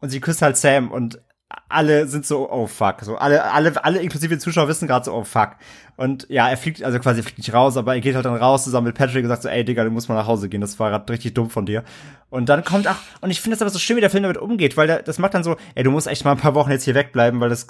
[0.01, 1.21] Und sie küsst halt Sam und
[1.69, 5.23] alle sind so, oh fuck, so alle, alle, alle inklusive Zuschauer wissen gerade so, oh
[5.23, 5.51] fuck.
[5.95, 8.65] Und ja, er fliegt, also quasi fliegt nicht raus, aber er geht halt dann raus
[8.65, 10.77] zusammen mit Patrick und sagt so, ey Digga, du musst mal nach Hause gehen, das
[10.77, 11.83] war gerade richtig dumm von dir.
[12.29, 14.37] Und dann kommt auch, und ich finde das aber so schön, wie der Film damit
[14.37, 16.71] umgeht, weil der, das macht dann so, ey, du musst echt mal ein paar Wochen
[16.71, 17.67] jetzt hier wegbleiben, weil das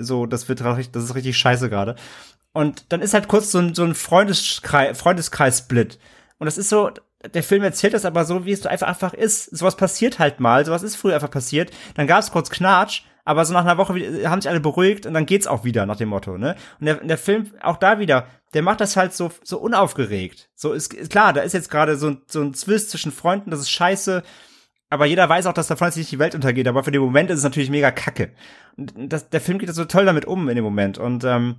[0.00, 1.96] so, das wird das ist richtig scheiße gerade.
[2.56, 5.98] Und dann ist halt kurz so ein, so ein Freundeskreis, Freundeskreis-Split.
[6.38, 6.90] Und das ist so,
[7.34, 9.54] der Film erzählt das aber so, wie es einfach einfach ist.
[9.54, 11.70] Sowas passiert halt mal, sowas ist früher einfach passiert.
[11.96, 13.92] Dann gab es kurz Knatsch, aber so nach einer Woche
[14.26, 16.56] haben sich alle beruhigt und dann geht's auch wieder nach dem Motto, ne?
[16.80, 20.48] Und der, der Film auch da wieder, der macht das halt so so unaufgeregt.
[20.54, 23.60] So ist, ist klar, da ist jetzt gerade so, so ein Zwist zwischen Freunden, das
[23.60, 24.22] ist scheiße.
[24.88, 26.68] Aber jeder weiß auch, dass davon jetzt nicht die Welt untergeht.
[26.68, 28.30] Aber für den Moment ist es natürlich mega kacke.
[28.78, 30.96] Und das, der Film geht so toll damit um in dem Moment.
[30.96, 31.56] Und, ähm,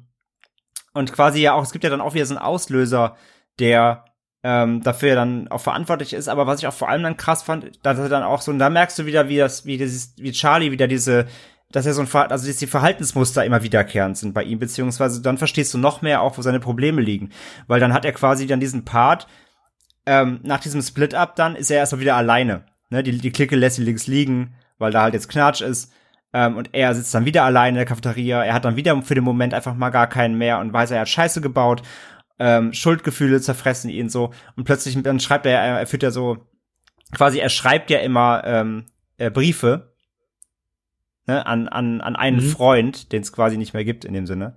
[0.98, 3.16] und quasi ja auch, es gibt ja dann auch wieder so einen Auslöser,
[3.60, 4.06] der
[4.44, 6.28] ähm, dafür dann auch verantwortlich ist.
[6.28, 8.60] Aber was ich auch vor allem dann krass fand, dass er dann auch so, und
[8.60, 11.28] da merkst du wieder, wie das, wie dieses, wie Charlie wieder diese
[11.72, 15.22] dass er so ein Ver also dass die Verhaltensmuster immer wiederkehrend sind bei ihm, beziehungsweise
[15.22, 17.32] dann verstehst du noch mehr auch, wo seine Probleme liegen.
[17.68, 19.28] Weil dann hat er quasi dann diesen Part,
[20.06, 22.66] ähm, nach diesem Split-Up dann ist er erstmal wieder alleine.
[22.90, 23.04] Ne?
[23.04, 25.92] Die, die Clique lässt ihn links liegen, weil da halt jetzt Knatsch ist.
[26.34, 28.44] Ähm, und er sitzt dann wieder alleine in der Cafeteria.
[28.44, 31.02] Er hat dann wieder für den Moment einfach mal gar keinen mehr und weiß, er
[31.02, 31.82] hat Scheiße gebaut.
[32.40, 34.32] Ähm, Schuldgefühle zerfressen ihn so.
[34.56, 36.48] Und plötzlich, dann schreibt er, er führt ja so,
[37.14, 38.86] quasi, er schreibt ja immer ähm,
[39.18, 39.94] äh, Briefe
[41.28, 42.50] ne, an, an, an einen mhm.
[42.50, 44.56] Freund, den es quasi nicht mehr gibt in dem Sinne.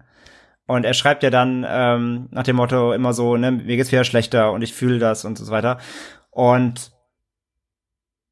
[0.67, 4.05] Und er schreibt ja dann ähm, nach dem Motto immer so, ne, mir geht's wieder
[4.05, 5.79] schlechter und ich fühle das und so weiter.
[6.31, 6.93] Und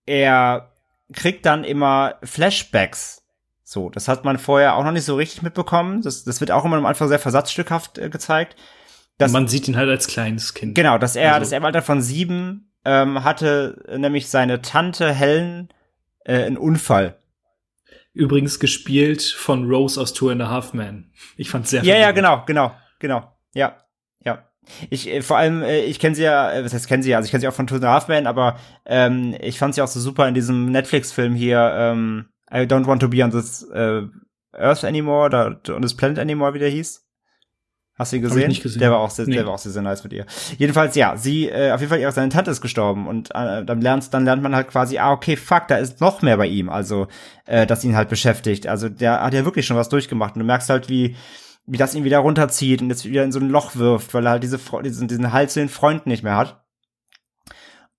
[0.07, 0.73] er
[1.13, 3.25] kriegt dann immer Flashbacks.
[3.71, 6.01] So, das hat man vorher auch noch nicht so richtig mitbekommen.
[6.01, 8.57] Das, das wird auch immer am Anfang sehr versatzstückhaft äh, gezeigt.
[9.19, 10.75] Dass, man sieht ihn halt als kleines Kind.
[10.75, 11.41] Genau, dass er, also.
[11.41, 15.69] dass er im Alter von sieben ähm, hatte nämlich seine Tante Helen
[16.25, 17.19] äh, einen Unfall
[18.15, 21.13] Übrigens gespielt von Rose aus Two and a Half Men.
[21.37, 23.37] Ich fand's sehr Ja, ja, genau, genau, genau.
[23.53, 23.77] Ja,
[24.25, 24.49] ja.
[24.89, 27.19] Ich äh, vor allem, äh, ich kenne sie ja, äh, was heißt kennen sie ja,
[27.19, 29.75] also ich kenne sie auch von Two and a Half Men, aber ähm, ich fand
[29.75, 33.31] sie auch so super in diesem Netflix-Film hier, ähm, I Don't Want to Be on
[33.31, 34.03] this äh,
[34.53, 37.05] Earth Anymore oder on this Planet Anymore, wie der hieß.
[37.99, 38.49] Hast du ihn gesehen?
[38.49, 38.79] nicht gesehen?
[38.79, 39.35] Der war auch sehr, nee.
[39.35, 40.25] der war auch sehr, sehr nice mit ihr.
[40.57, 43.81] Jedenfalls, ja, sie, äh, auf jeden Fall, ihre seine Tante ist gestorben und äh, dann
[43.81, 46.69] lernt, dann lernt man halt quasi, ah, okay, fuck, da ist noch mehr bei ihm,
[46.69, 47.09] also,
[47.47, 48.69] äh, das ihn halt beschäftigt.
[48.69, 51.17] Also, der hat ja wirklich schon was durchgemacht und du merkst halt, wie,
[51.67, 54.33] wie das ihn wieder runterzieht und jetzt wieder in so ein Loch wirft, weil er
[54.33, 56.65] halt diese, diesen, diesen Hals zu den Freunden nicht mehr hat.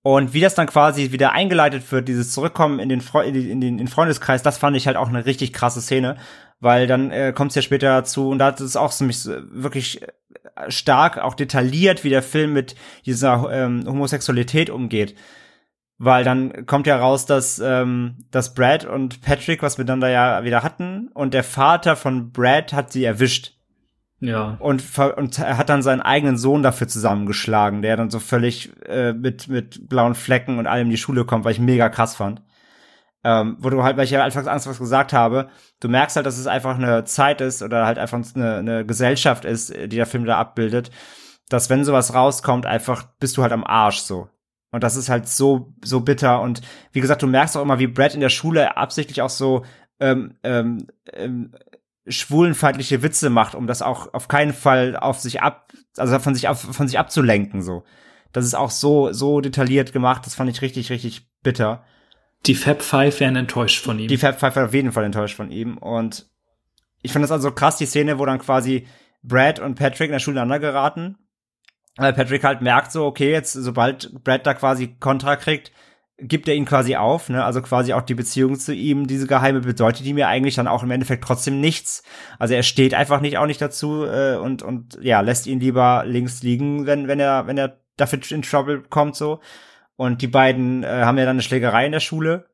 [0.02, 3.62] Und wie das dann quasi wieder eingeleitet wird, dieses Zurückkommen in den, Fre in den,
[3.62, 6.16] in den Freundeskreis, das fand ich halt auch eine richtig krasse Szene,
[6.58, 10.02] weil dann äh, kommt es ja später dazu und da ist es auch ziemlich wirklich
[10.02, 15.14] äh, stark, auch detailliert, wie der Film mit dieser ähm, Homosexualität umgeht.
[15.98, 20.62] Weil dann kommt ja raus, dass, ähm, dass Brad und Patrick was miteinander ja wieder
[20.62, 23.59] hatten und der Vater von Brad hat sie erwischt.
[24.20, 24.56] Ja.
[24.58, 24.82] Und,
[25.16, 29.48] und er hat dann seinen eigenen Sohn dafür zusammengeschlagen, der dann so völlig äh, mit,
[29.48, 32.42] mit blauen Flecken und allem in die Schule kommt, weil ich mega krass fand
[33.24, 35.48] ähm, wo du halt, weil ich ja anfangs was gesagt habe,
[35.80, 39.44] du merkst halt, dass es einfach eine Zeit ist oder halt einfach eine, eine Gesellschaft
[39.44, 40.90] ist, die der Film da abbildet,
[41.48, 44.28] dass wenn sowas rauskommt, einfach bist du halt am Arsch so.
[44.72, 46.40] Und das ist halt so, so bitter.
[46.40, 46.62] Und
[46.92, 49.64] wie gesagt, du merkst auch immer, wie Brad in der Schule absichtlich auch so
[49.98, 51.52] ähm, ähm, ähm,
[52.06, 56.48] schwulenfeindliche Witze macht, um das auch auf keinen Fall auf sich ab, also von sich
[56.48, 57.84] auf, von sich abzulenken, so.
[58.32, 61.84] Das ist auch so, so detailliert gemacht, das fand ich richtig, richtig bitter.
[62.46, 64.08] Die Fab Five wären enttäuscht von ihm.
[64.08, 65.76] Die Fab Five wären auf jeden Fall enttäuscht von ihm.
[65.76, 66.30] Und
[67.02, 68.86] ich finde das also krass, die Szene, wo dann quasi
[69.22, 71.18] Brad und Patrick in der Schule aneinander geraten.
[71.96, 75.72] Weil Patrick halt merkt so, okay, jetzt, sobald Brad da quasi Kontra kriegt,
[76.22, 77.44] gibt er ihn quasi auf, ne?
[77.44, 80.82] Also quasi auch die Beziehung zu ihm, diese geheime bedeutet die mir eigentlich dann auch
[80.82, 82.02] im Endeffekt trotzdem nichts.
[82.38, 86.04] Also er steht einfach nicht auch nicht dazu äh, und und ja lässt ihn lieber
[86.06, 89.40] links liegen, wenn wenn er wenn er dafür in Trouble kommt so.
[89.96, 92.46] Und die beiden äh, haben ja dann eine Schlägerei in der Schule,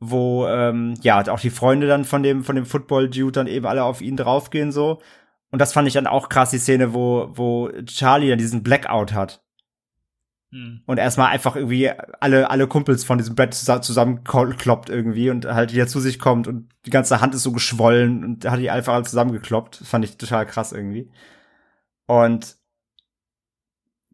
[0.00, 3.66] wo ähm, ja auch die Freunde dann von dem von dem Football Dude dann eben
[3.66, 5.00] alle auf ihn draufgehen so.
[5.50, 9.12] Und das fand ich dann auch krass die Szene, wo wo Charlie dann diesen Blackout
[9.12, 9.42] hat.
[10.52, 10.82] Hm.
[10.84, 11.90] Und erstmal einfach irgendwie
[12.20, 16.68] alle alle Kumpels von diesem Brett zusammenkloppt irgendwie und halt wieder zu sich kommt und
[16.84, 19.80] die ganze Hand ist so geschwollen und hat die einfach alle zusammengekloppt.
[19.80, 21.10] Das fand ich total krass irgendwie.
[22.06, 22.56] Und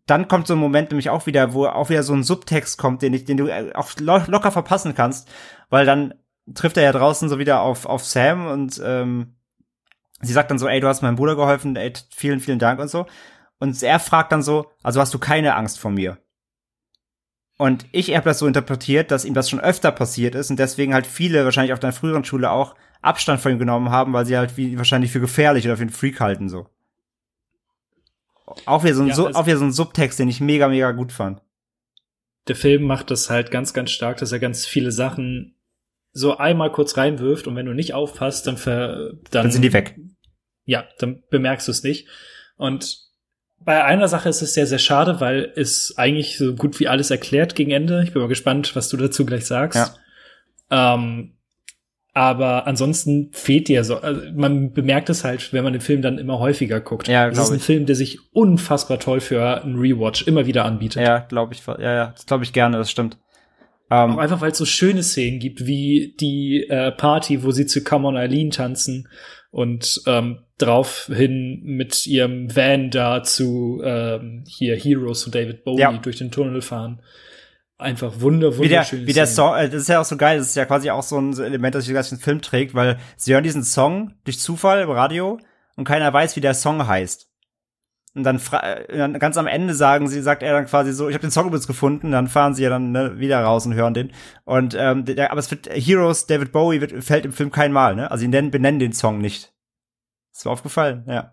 [0.06, 3.02] dann kommt so ein Moment nämlich auch wieder, wo auch wieder so ein Subtext kommt,
[3.02, 5.28] den ich, den du äh, auch locker verpassen kannst,
[5.70, 6.14] weil dann
[6.54, 9.34] trifft er ja draußen so wieder auf, auf Sam und ähm,
[10.20, 12.88] sie sagt dann so, ey, du hast meinem Bruder geholfen, ey, vielen, vielen Dank und
[12.88, 13.06] so.
[13.58, 16.18] Und er fragt dann so, also hast du keine Angst vor mir?
[17.58, 20.94] Und ich habe das so interpretiert, dass ihm das schon öfter passiert ist und deswegen
[20.94, 24.36] halt viele, wahrscheinlich auf deiner früheren Schule auch, Abstand von ihm genommen haben, weil sie
[24.36, 26.66] halt wie, wahrscheinlich für gefährlich oder für einen Freak halten, so.
[28.64, 30.68] Auch wieder so ein, Ja, so, also- auch wieder so ein Subtext, den ich mega,
[30.68, 31.40] mega gut fand.
[32.46, 35.54] der Film macht das halt ganz, ganz stark, dass er ganz viele Sachen
[36.12, 39.74] so einmal kurz reinwirft und wenn du nicht aufpasst, dann ver, dann, Dann sind die
[39.74, 40.00] weg.
[40.64, 42.08] Ja, dann bemerkst du es nicht.
[42.56, 43.07] Und
[43.60, 47.10] bei einer Sache ist es sehr, sehr schade, weil es eigentlich so gut wie alles
[47.10, 48.02] erklärt gegen Ende.
[48.02, 50.00] Ich bin mal gespannt, was du dazu gleich sagst.
[50.70, 51.34] Ähm,
[52.14, 56.18] aber ansonsten fehlt dir so, also man bemerkt es halt, wenn man den Film dann
[56.18, 57.06] immer häufiger guckt.
[57.06, 57.62] Ja, das ist ein ich.
[57.62, 61.02] Film, der sich unfassbar toll für einen Rewatch immer wieder anbietet.
[61.02, 63.18] Ja, glaube ich, ja, ja, das glaube ich gerne, das stimmt.
[63.90, 67.66] Ähm, Auch einfach, weil es so schöne Szenen gibt, wie die äh, Party, wo sie
[67.66, 69.08] zu Come on Eileen tanzen
[69.58, 75.92] und ähm, draufhin mit ihrem Van da zu ähm, hier Heroes von David Bowie Ja.
[75.94, 77.00] durch den Tunnel fahren.
[77.76, 79.26] Einfach wunder, wie der, wie der.
[79.26, 81.36] Song, äh, das ist ja auch so geil, das ist ja quasi auch so ein
[81.36, 84.90] Element, das sich den ganzen Film trägt, weil sie hören diesen Song durch Zufall im
[84.90, 85.38] Radio
[85.76, 87.27] und keiner weiß, wie der Song heißt.
[88.14, 91.14] Und dann, äh, dann ganz am Ende sagen sie, sagt er dann quasi so, ich
[91.14, 93.94] habe den Song übrigens gefunden, dann fahren sie ja dann ne, wieder raus und hören
[93.94, 94.12] den.
[94.44, 97.94] Und ähm, der, aber es wird Heroes, David Bowie wird, fällt im Film kein Mal,
[97.94, 98.10] ne?
[98.10, 99.52] Also sie nennen, benennen den Song nicht.
[100.32, 101.32] Ist mir aufgefallen, ja.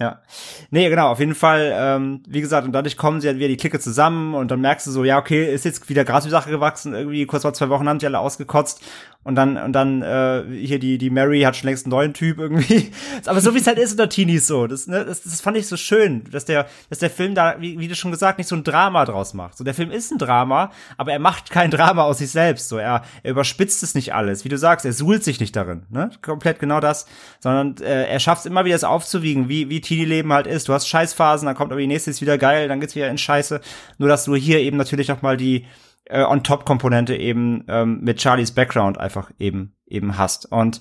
[0.00, 0.22] Ja.
[0.70, 3.58] Nee, genau, auf jeden Fall, ähm, wie gesagt, und dadurch kommen sie dann wieder die
[3.58, 6.50] Clique zusammen und dann merkst du so, ja, okay, ist jetzt wieder Gras die Sache
[6.50, 8.82] gewachsen, irgendwie kurz vor zwei Wochen haben sie alle ausgekotzt
[9.24, 12.38] und dann, und dann, äh, hier die, die Mary hat schon längst einen neuen Typ
[12.38, 12.90] irgendwie.
[13.26, 15.68] Aber so wie es halt ist unter Teenies so, das, ne, das, das fand ich
[15.68, 18.56] so schön, dass der, dass der Film da, wie, wie du schon gesagt, nicht so
[18.56, 19.56] ein Drama draus macht.
[19.56, 22.78] So, der Film ist ein Drama, aber er macht kein Drama aus sich selbst, so,
[22.78, 24.44] er, er überspitzt es nicht alles.
[24.44, 27.06] Wie du sagst, er suhlt sich nicht darin, ne, komplett genau das,
[27.38, 30.68] sondern, äh, er schafft es immer wieder, es aufzuwiegen, wie, wie Teenie-Leben halt ist.
[30.68, 33.18] Du hast Scheißphasen, dann kommt aber die nächste ist wieder geil, dann geht's wieder in
[33.18, 33.60] Scheiße.
[33.98, 35.66] Nur, dass du hier eben natürlich noch mal die,
[36.06, 40.50] äh, On-Top-Komponente eben ähm, mit Charlies Background einfach eben eben hast.
[40.50, 40.80] Und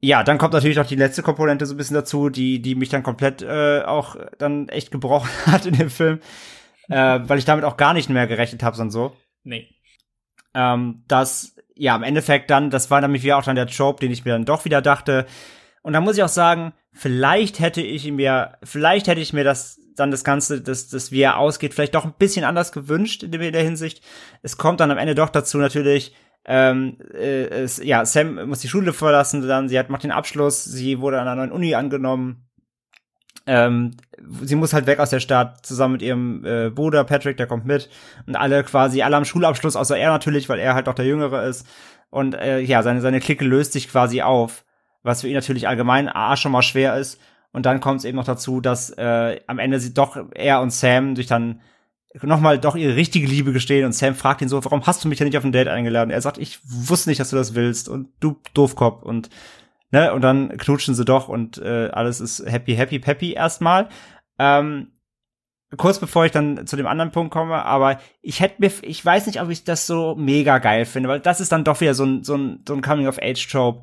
[0.00, 2.88] ja, dann kommt natürlich noch die letzte Komponente so ein bisschen dazu, die die mich
[2.88, 6.20] dann komplett äh, auch dann echt gebrochen hat in dem Film,
[6.88, 9.68] äh, weil ich damit auch gar nicht mehr gerechnet habe, sondern so Nee.
[10.54, 14.12] ähm, dass ja im Endeffekt dann, das war nämlich wieder auch dann der Trope, den
[14.12, 15.26] ich mir dann doch wieder dachte.
[15.82, 19.80] Und da muss ich auch sagen, vielleicht hätte ich mir, vielleicht hätte ich mir das
[19.96, 23.32] dann das Ganze, das, das wie er ausgeht, vielleicht doch ein bisschen anders gewünscht in
[23.32, 24.02] der in der Hinsicht.
[24.42, 26.14] Es kommt dann am Ende doch dazu natürlich,
[26.44, 30.64] ähm, äh, es, ja, Sam muss die Schule verlassen, dann sie hat macht den Abschluss,
[30.64, 32.46] sie wurde an einer neuen Uni angenommen.
[33.46, 33.96] Ähm,
[34.42, 37.66] sie muss halt weg aus der Stadt zusammen mit ihrem äh, Bruder Patrick, der kommt
[37.66, 37.88] mit
[38.26, 41.44] und alle quasi alle am Schulabschluss, außer er natürlich, weil er halt auch der Jüngere
[41.46, 41.66] ist.
[42.10, 44.64] Und äh, ja, seine seine Clique löst sich quasi auf,
[45.02, 47.20] was für ihn natürlich allgemein A schon mal schwer ist.
[47.52, 50.72] Und dann kommt es eben noch dazu, dass äh, am Ende sie doch er und
[50.72, 51.60] Sam sich dann
[52.22, 55.18] nochmal doch ihre richtige Liebe gestehen und Sam fragt ihn so, warum hast du mich
[55.18, 56.10] denn nicht auf ein Date eingeladen?
[56.10, 59.30] Er sagt, ich wusste nicht, dass du das willst und du Doofkopf und
[59.92, 63.88] ne, und dann knutschen sie doch und äh, alles ist happy, happy, peppy erstmal.
[64.38, 64.88] Ähm,
[65.76, 69.26] kurz bevor ich dann zu dem anderen Punkt komme, aber ich hätte mir, ich weiß
[69.26, 72.04] nicht, ob ich das so mega geil finde, weil das ist dann doch wieder so
[72.04, 73.82] ein, so ein, so ein Coming-of-Age-Trope.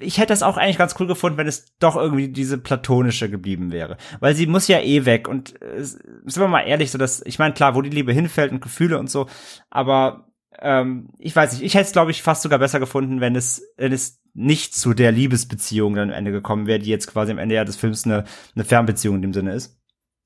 [0.00, 3.70] Ich hätte das auch eigentlich ganz cool gefunden, wenn es doch irgendwie diese platonische geblieben
[3.70, 3.96] wäre.
[4.20, 7.38] Weil sie muss ja eh weg und äh, sind wir mal ehrlich, so dass, ich
[7.38, 9.28] meine, klar, wo die Liebe hinfällt und Gefühle und so,
[9.70, 10.28] aber
[10.60, 13.62] ähm, ich weiß nicht, ich hätte es, glaube ich, fast sogar besser gefunden, wenn es,
[13.76, 17.38] wenn es nicht zu der Liebesbeziehung dann am Ende gekommen wäre, die jetzt quasi am
[17.38, 19.78] Ende ja des Films eine, eine Fernbeziehung in dem Sinne ist.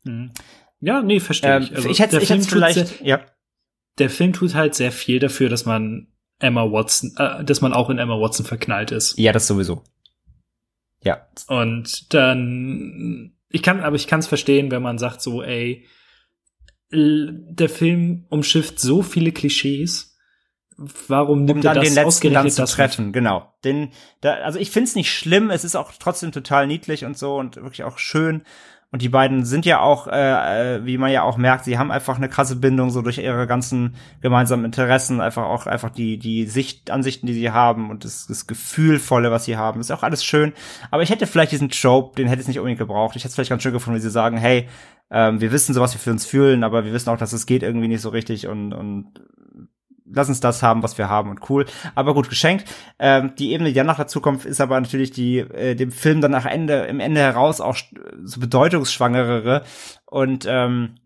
[0.04, 0.30] Mhm.
[0.80, 1.76] Ja, nee, verstehe Ähm, ich.
[1.76, 3.20] Also, ich hätte tut vielleicht, sehr, ja.
[3.98, 6.11] der Film tut halt sehr viel dafür, dass man
[6.42, 9.18] Emma Watson, äh, dass man auch in Emma Watson verknallt ist.
[9.18, 9.82] Ja, das sowieso.
[11.02, 11.26] Ja.
[11.48, 15.86] Und dann, ich kann, aber ich kann es verstehen, wenn man sagt so, ey,
[16.92, 20.16] der Film umschifft so viele Klischees.
[20.76, 23.52] Warum Um nimmt er dann das den letzten dann zu das treffen, genau.
[23.64, 23.90] Den,
[24.20, 27.56] da, also ich find's nicht schlimm, es ist auch trotzdem total niedlich und so und
[27.56, 28.42] wirklich auch schön.
[28.92, 31.90] Und die beiden sind ja auch, äh, äh, wie man ja auch merkt, sie haben
[31.90, 36.44] einfach eine krasse Bindung so durch ihre ganzen gemeinsamen Interessen, einfach auch einfach die die
[36.44, 40.22] Sicht Ansichten, die sie haben und das, das Gefühlvolle, was sie haben, ist auch alles
[40.22, 40.52] schön.
[40.90, 43.16] Aber ich hätte vielleicht diesen Trope, den hätte ich nicht unbedingt gebraucht.
[43.16, 44.68] Ich hätte es vielleicht ganz schön gefunden, wie sie sagen, hey,
[45.10, 47.46] ähm, wir wissen so, was wir für uns fühlen, aber wir wissen auch, dass es
[47.46, 49.06] geht irgendwie nicht so richtig und und
[50.14, 51.66] lass uns das haben, was wir haben und cool.
[51.94, 52.64] Aber gut, geschenkt.
[52.98, 56.30] Ähm, die Ebene, die danach dazu kommt, ist aber natürlich die, äh, dem Film dann
[56.30, 57.76] nach Ende, im Ende heraus auch
[58.22, 59.62] so bedeutungsschwangerere.
[60.06, 60.96] Und ähm,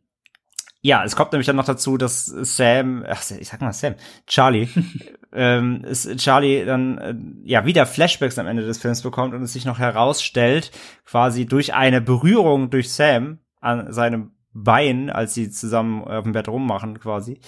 [0.86, 3.96] ja, es kommt nämlich dann noch dazu, dass Sam, ach, ich sag mal Sam,
[4.26, 4.68] Charlie,
[5.32, 9.52] ähm, ist Charlie dann äh, ja wieder Flashbacks am Ende des Films bekommt und es
[9.52, 10.70] sich noch herausstellt,
[11.04, 16.48] quasi durch eine Berührung durch Sam an seinem Bein, als sie zusammen auf dem Bett
[16.48, 17.40] rummachen, quasi,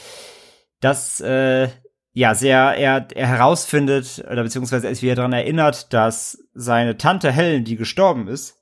[0.81, 1.69] dass äh,
[2.13, 7.31] ja sehr er, er herausfindet oder beziehungsweise er ist wieder daran erinnert, dass seine Tante
[7.31, 8.57] Helen, die gestorben ist,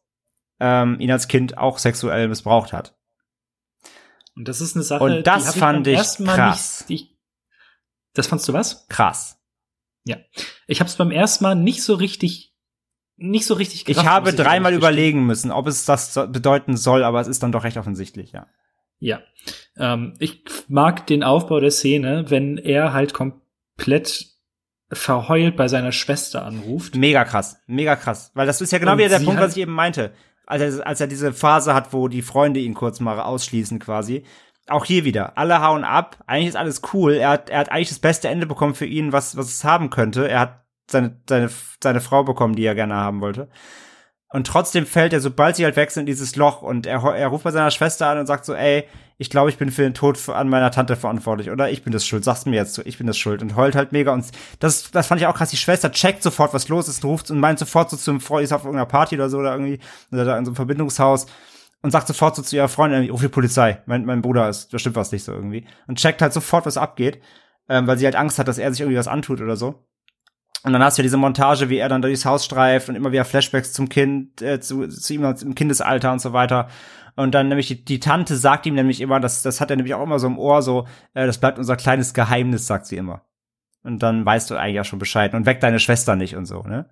[0.61, 2.97] ähm, ihn als Kind auch sexuell missbraucht hat.
[4.35, 6.85] Und das ist eine Sache, und das die fand ich, ich krass.
[6.89, 7.17] Nicht, ich,
[8.12, 8.87] das fandst du was?
[8.89, 9.39] Krass.
[10.05, 10.19] Ja.
[10.67, 12.55] Ich habe es beim ersten Mal nicht so richtig
[13.19, 17.21] nicht so richtig gerafft, Ich habe dreimal überlegen müssen, ob es das bedeuten soll, aber
[17.21, 18.47] es ist dann doch recht offensichtlich, ja.
[18.99, 19.20] Ja.
[19.76, 24.26] Ähm, ich mag den Aufbau der Szene, wenn er halt komplett
[24.90, 26.94] verheult bei seiner Schwester anruft.
[26.94, 28.30] Mega krass, mega krass.
[28.34, 30.12] Weil das ist ja genau Und wieder der Punkt, was ich eben meinte
[30.47, 34.24] als er, als er diese Phase hat, wo die Freunde ihn kurz mal ausschließen quasi.
[34.68, 37.90] Auch hier wieder, alle hauen ab, eigentlich ist alles cool, er hat, er hat eigentlich
[37.90, 40.28] das beste Ende bekommen für ihn, was, was es haben könnte.
[40.28, 41.51] Er hat seine, seine,
[41.82, 43.49] seine Frau bekommen, die er gerne haben wollte.
[44.37, 47.45] Und trotzdem fällt er, sobald sie halt wechseln, in dieses Loch und er, er ruft
[47.45, 48.84] bei seiner Schwester an und sagt so, ey,
[49.16, 52.07] ich glaube, ich bin für den Tod an meiner Tante verantwortlich oder ich bin das
[52.07, 52.22] schuld.
[52.22, 54.26] Sag's mir jetzt so, ich bin das schuld und heult halt mega und
[54.61, 55.49] das, das fand ich auch krass.
[55.49, 58.53] Die Schwester checkt sofort, was los ist, ruft und meint sofort so zum Freund, ist
[58.53, 59.78] auf irgendeiner Party oder so oder irgendwie
[60.12, 61.24] oder da in so einem Verbindungshaus
[61.80, 64.78] und sagt sofort so zu ihrer Freundin, ruf die Polizei, mein, mein Bruder ist, da
[64.78, 67.22] stimmt was nicht so irgendwie und checkt halt sofort, was abgeht,
[67.70, 69.87] ähm, weil sie halt Angst hat, dass er sich irgendwie was antut oder so.
[70.67, 73.12] Und dann hast du ja diese Montage, wie er dann durchs Haus streift und immer
[73.12, 76.67] wieder Flashbacks zum Kind, äh, zu, zu ihm im Kindesalter und so weiter.
[77.14, 79.95] Und dann nämlich die, die Tante sagt ihm nämlich immer, das, das hat er nämlich
[79.95, 83.23] auch immer so im Ohr, so, äh, das bleibt unser kleines Geheimnis, sagt sie immer.
[83.85, 86.62] Und dann weißt du eigentlich auch schon Bescheid und weck deine Schwester nicht und so,
[86.62, 86.87] ne?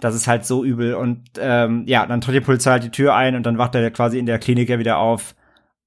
[0.00, 0.94] Das ist halt so übel.
[0.94, 3.90] Und ähm, ja, dann tritt die Polizei halt die Tür ein und dann wacht er
[3.90, 5.34] quasi in der Klinik ja wieder auf.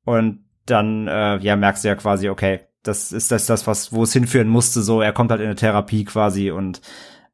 [0.05, 4.03] Und dann, äh, ja, merkst du ja quasi, okay, das ist das, das was, wo
[4.03, 6.81] es hinführen musste, so, er kommt halt in eine Therapie quasi und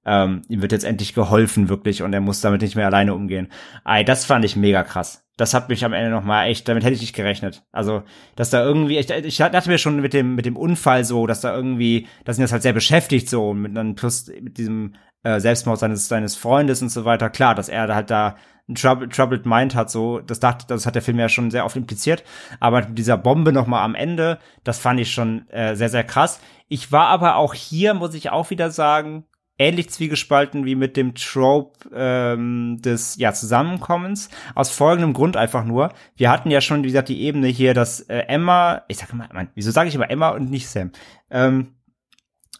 [0.06, 3.52] ähm, ihm wird jetzt endlich geholfen, wirklich, und er muss damit nicht mehr alleine umgehen.
[3.86, 6.84] Ey, das fand ich mega krass das hat mich am Ende noch mal echt, damit
[6.84, 7.64] hätte ich nicht gerechnet.
[7.72, 8.04] Also,
[8.36, 11.42] dass da irgendwie, ich, ich dachte mir schon mit dem, mit dem Unfall so, dass
[11.42, 14.96] da irgendwie, dass ihn das halt sehr beschäftigt so, mit dann plus mit diesem
[15.26, 17.30] äh, Selbstmord seines, seines Freundes und so weiter.
[17.30, 18.36] Klar, dass er halt da
[18.70, 21.66] ein Troubled, Troubled Mind hat, so, das dachte, das hat der Film ja schon sehr
[21.66, 22.24] oft impliziert.
[22.60, 26.04] Aber mit dieser Bombe noch mal am Ende, das fand ich schon äh, sehr, sehr
[26.04, 26.40] krass.
[26.68, 29.26] Ich war aber auch hier, muss ich auch wieder sagen,
[29.58, 34.30] ähnlich zwiegespalten wie mit dem Trope ähm, des ja, Zusammenkommens.
[34.54, 35.94] Aus folgendem Grund einfach nur.
[36.16, 39.30] Wir hatten ja schon, wie gesagt, die Ebene hier, dass äh, Emma, ich sag mal,
[39.34, 40.92] Mann, wieso sage ich immer Emma und nicht Sam?
[41.32, 41.76] Ähm,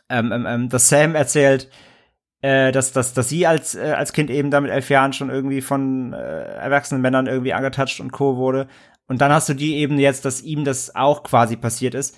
[0.10, 1.70] ähm, ähm, ähm dass Sam erzählt,
[2.46, 5.30] äh, dass, dass, dass sie als, äh, als Kind eben da mit elf Jahren schon
[5.30, 8.38] irgendwie von äh, erwachsenen Männern irgendwie angetatscht und Co.
[8.38, 8.68] wurde.
[9.08, 12.18] Und dann hast du die Ebene jetzt, dass ihm das auch quasi passiert ist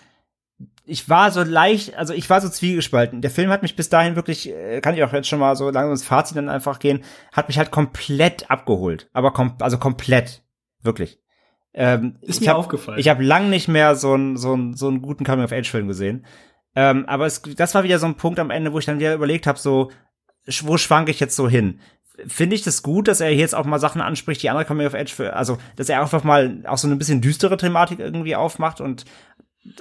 [0.87, 3.21] ich war so leicht, also ich war so zwiegespalten.
[3.21, 5.65] Der Film hat mich bis dahin wirklich, äh, kann ich auch jetzt schon mal so
[5.65, 7.03] langsam ins Fazit dann einfach gehen,
[7.33, 9.09] hat mich halt komplett abgeholt.
[9.13, 10.43] Aber kom also komplett.
[10.81, 11.19] Wirklich.
[11.73, 12.99] Ähm, Ist mir hab, aufgefallen.
[12.99, 16.25] Ich habe lang nicht mehr so einen so einen so einen guten Coming-of-Age-Film gesehen.
[16.75, 19.13] Ähm, aber es, das war wieder so ein Punkt am Ende, wo ich dann wieder
[19.13, 19.91] überlegt habe, so,
[20.63, 21.79] wo schwank ich jetzt so hin?
[22.25, 24.95] Finde ich das gut, dass er jetzt auch mal Sachen anspricht, die andere Coming of
[24.95, 28.81] Age für, also, dass er einfach mal auch so eine bisschen düstere Thematik irgendwie aufmacht
[28.81, 29.05] und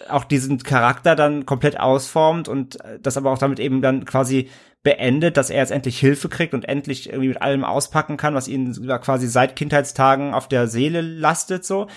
[0.08, 4.48] auch diesen Charakter dann komplett ausformt und das aber auch damit eben dann quasi
[4.86, 8.46] beendet, dass er jetzt endlich Hilfe kriegt und endlich irgendwie mit allem auspacken kann, was
[8.46, 11.88] ihn quasi seit Kindheitstagen auf der Seele lastet, so?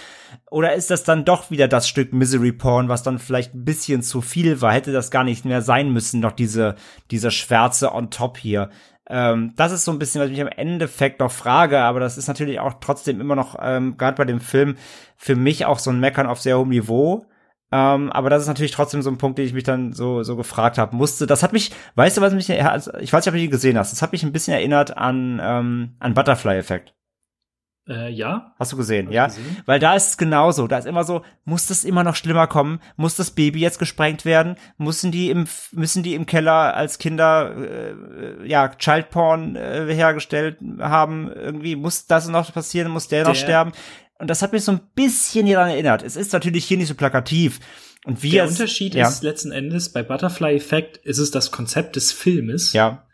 [0.50, 4.02] Oder ist das dann doch wieder das Stück Misery Porn, was dann vielleicht ein bisschen
[4.02, 4.74] zu viel war?
[4.74, 6.74] Hätte das gar nicht mehr sein müssen, noch diese,
[7.12, 8.72] diese Schwärze on top hier?
[9.08, 12.18] Ähm, das ist so ein bisschen, was ich mich am Endeffekt noch frage, aber das
[12.18, 14.78] ist natürlich auch trotzdem immer noch, ähm, gerade bei dem Film,
[15.16, 17.28] für mich auch so ein Meckern auf sehr hohem Niveau
[17.72, 20.36] ähm, aber das ist natürlich trotzdem so ein Punkt, den ich mich dann so, so
[20.36, 20.96] gefragt habe.
[20.96, 23.78] Musste, das hat mich, weißt du, was mich, ich weiß nicht, ob du die gesehen
[23.78, 26.94] hast, das hat mich ein bisschen erinnert an, ähm, an Butterfly-Effekt.
[27.90, 28.54] Äh, ja.
[28.60, 29.26] Hast du gesehen, ja?
[29.26, 29.58] Gesehen.
[29.66, 30.68] Weil da ist es genauso.
[30.68, 32.80] Da ist immer so, muss das immer noch schlimmer kommen?
[32.98, 34.58] Muss das Baby jetzt gesprengt werden?
[34.78, 41.32] Müssen die im, müssen die im Keller als Kinder, äh, ja, Childporn äh, hergestellt haben?
[41.32, 42.92] Irgendwie muss das noch passieren?
[42.92, 43.72] Muss der, der noch sterben?
[44.20, 46.04] Und das hat mich so ein bisschen hieran erinnert.
[46.04, 47.60] Es ist natürlich hier nicht so plakativ.
[48.06, 49.08] Und wie Der es, Unterschied ja.
[49.08, 52.74] ist letzten Endes, bei Butterfly Effect ist es das Konzept des Filmes.
[52.74, 53.08] Ja.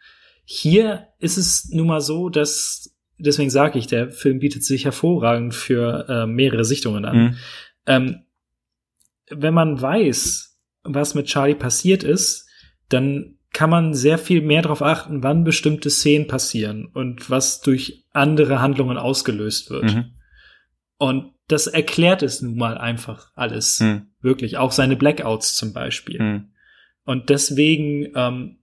[0.43, 5.53] Hier ist es nun mal so, dass, deswegen sage ich, der Film bietet sich hervorragend
[5.53, 7.17] für äh, mehrere Sichtungen an.
[7.17, 7.37] Mhm.
[7.87, 8.19] Ähm,
[9.29, 12.47] wenn man weiß, was mit Charlie passiert ist,
[12.89, 18.05] dann kann man sehr viel mehr darauf achten, wann bestimmte Szenen passieren und was durch
[18.11, 19.93] andere Handlungen ausgelöst wird.
[19.93, 20.14] Mhm.
[20.97, 23.79] Und das erklärt es nun mal einfach alles.
[23.79, 24.07] Hm.
[24.21, 24.57] Wirklich.
[24.57, 26.19] Auch seine Blackouts zum Beispiel.
[26.19, 26.51] Hm.
[27.03, 28.59] Und deswegen, ähm,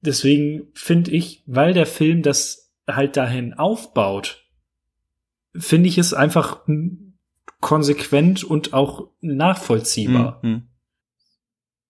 [0.00, 4.48] deswegen finde ich, weil der Film das halt dahin aufbaut,
[5.54, 6.66] finde ich es einfach
[7.60, 10.40] konsequent und auch nachvollziehbar.
[10.42, 10.62] Hm, hm.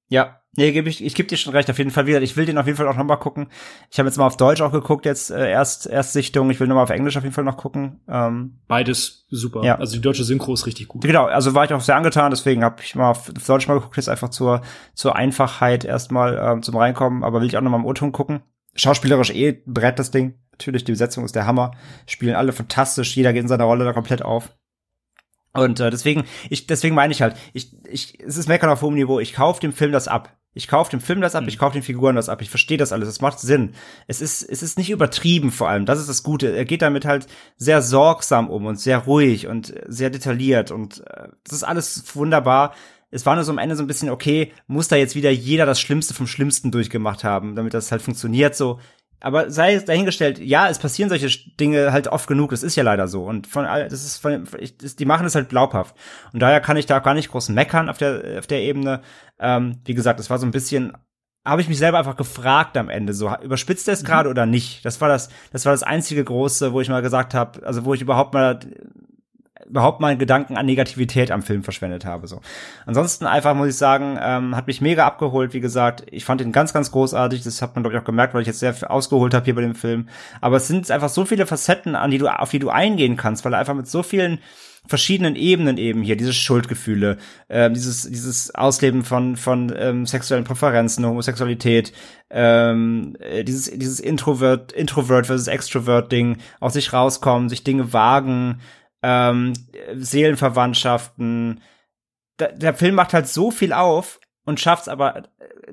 [0.08, 2.20] Ja, nee, geb ich, ich gebe dir schon recht, auf jeden Fall wieder.
[2.20, 3.48] Ich will den auf jeden Fall auch noch mal gucken.
[3.90, 6.50] Ich habe jetzt mal auf Deutsch auch geguckt, jetzt äh, erst Erstsichtung.
[6.50, 8.00] Ich will noch mal auf Englisch auf jeden Fall noch gucken.
[8.08, 9.64] Ähm, Beides super.
[9.64, 9.76] Ja.
[9.76, 11.02] Also die deutsche Synchro ist richtig gut.
[11.02, 13.74] Genau, also war ich auch sehr angetan, deswegen habe ich mal auf, auf Deutsch mal
[13.74, 14.60] geguckt, jetzt einfach zur,
[14.94, 18.42] zur Einfachheit erstmal ähm, zum Reinkommen, aber will ich auch noch mal im O-Ton gucken.
[18.74, 20.34] Schauspielerisch eh Brett das Ding.
[20.52, 21.72] Natürlich, die Besetzung ist der Hammer.
[22.06, 24.50] Spielen alle fantastisch, jeder geht in seiner Rolle da komplett auf.
[25.52, 28.94] Und äh, deswegen, ich, deswegen meine ich halt, ich, ich, es ist Meckern auf hohem
[28.94, 29.18] Niveau.
[29.18, 30.36] Ich kaufe dem Film das ab.
[30.52, 31.48] Ich kaufe dem Film das ab, Mhm.
[31.48, 33.72] ich kaufe den Figuren das ab, ich verstehe das alles, es macht Sinn.
[34.08, 36.54] Es ist, es ist nicht übertrieben vor allem, das ist das Gute.
[36.56, 37.26] Er geht damit halt
[37.56, 42.74] sehr sorgsam um und sehr ruhig und sehr detailliert und äh, das ist alles wunderbar.
[43.12, 45.66] Es war nur so am Ende so ein bisschen, okay, muss da jetzt wieder jeder
[45.66, 48.78] das Schlimmste vom Schlimmsten durchgemacht haben, damit das halt funktioniert so.
[49.20, 52.82] Aber sei es dahingestellt, ja, es passieren solche Dinge halt oft genug, das ist ja
[52.82, 53.24] leider so.
[53.24, 55.94] Und von all, das ist von, ich, das, die machen es halt glaubhaft.
[56.32, 59.02] Und daher kann ich da gar nicht groß meckern auf der, auf der Ebene.
[59.38, 60.96] Ähm, wie gesagt, es war so ein bisschen,
[61.44, 64.84] habe ich mich selber einfach gefragt am Ende, so, überspitzt er es gerade oder nicht?
[64.84, 67.94] Das war das, das war das einzige große, wo ich mal gesagt habe, also wo
[67.94, 68.58] ich überhaupt mal
[69.70, 72.26] überhaupt mal einen Gedanken an Negativität am Film verschwendet habe.
[72.26, 72.40] So.
[72.86, 75.54] Ansonsten einfach muss ich sagen, ähm, hat mich mega abgeholt.
[75.54, 77.42] Wie gesagt, ich fand ihn ganz, ganz großartig.
[77.42, 79.54] Das hat man glaube ich auch gemerkt, weil ich jetzt sehr viel ausgeholt habe hier
[79.54, 80.08] bei dem Film.
[80.40, 83.44] Aber es sind einfach so viele Facetten, an die du, auf die du eingehen kannst,
[83.44, 84.40] weil er einfach mit so vielen
[84.86, 87.18] verschiedenen Ebenen eben hier, diese Schuldgefühle,
[87.48, 91.92] äh, dieses, dieses Ausleben von, von ähm, sexuellen Präferenzen, Homosexualität,
[92.30, 98.60] ähm, äh, dieses, dieses Introvert, Introvert versus Extrovert-Ding, aus sich rauskommen, sich Dinge wagen,
[99.02, 99.52] ähm,
[99.94, 101.60] Seelenverwandtschaften.
[102.36, 105.22] Da, der Film macht halt so viel auf und schafft es aber äh,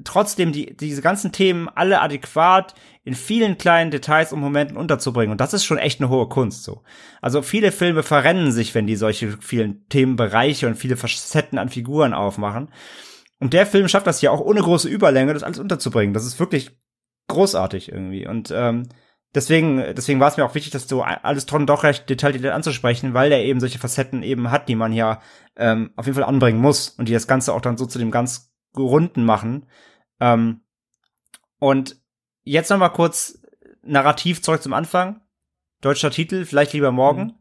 [0.04, 5.32] trotzdem, die, diese ganzen Themen alle adäquat in vielen kleinen Details und Momenten unterzubringen.
[5.32, 6.84] Und das ist schon echt eine hohe Kunst so.
[7.22, 12.14] Also viele Filme verrennen sich, wenn die solche vielen Themenbereiche und viele Facetten an Figuren
[12.14, 12.70] aufmachen.
[13.40, 16.14] Und der Film schafft das ja auch ohne große Überlänge, das alles unterzubringen.
[16.14, 16.72] Das ist wirklich
[17.28, 18.28] großartig irgendwie.
[18.28, 18.90] Und ähm,
[19.36, 23.14] deswegen, deswegen war es mir auch wichtig, das so alles dran doch recht detailliert anzusprechen,
[23.14, 25.22] weil der eben solche Facetten eben hat, die man ja
[25.56, 28.12] ähm, auf jeden Fall anbringen muss und die das Ganze auch dann so zu dem
[28.12, 29.66] ganz Runden machen.
[30.20, 30.62] Ähm,
[31.60, 31.98] und
[32.44, 33.42] jetzt noch mal kurz
[33.84, 35.22] narrativ zurück zum Anfang.
[35.82, 37.24] Deutscher Titel, vielleicht lieber morgen.
[37.24, 37.34] Mhm.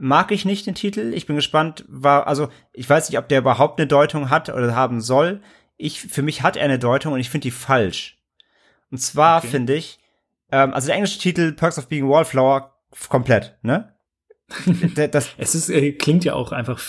[0.00, 1.12] Mag ich nicht den Titel.
[1.14, 4.74] Ich bin gespannt, war, also, ich weiß nicht, ob der überhaupt eine Deutung hat oder
[4.74, 5.42] haben soll.
[5.76, 8.18] Ich, für mich hat er eine Deutung und ich finde die falsch.
[8.90, 9.48] Und zwar okay.
[9.48, 9.97] finde ich,
[10.50, 12.74] ähm, also der englische Titel Perks of Being Wallflower
[13.08, 13.94] komplett, ne?
[15.10, 16.80] das, es ist, äh, klingt ja auch einfach,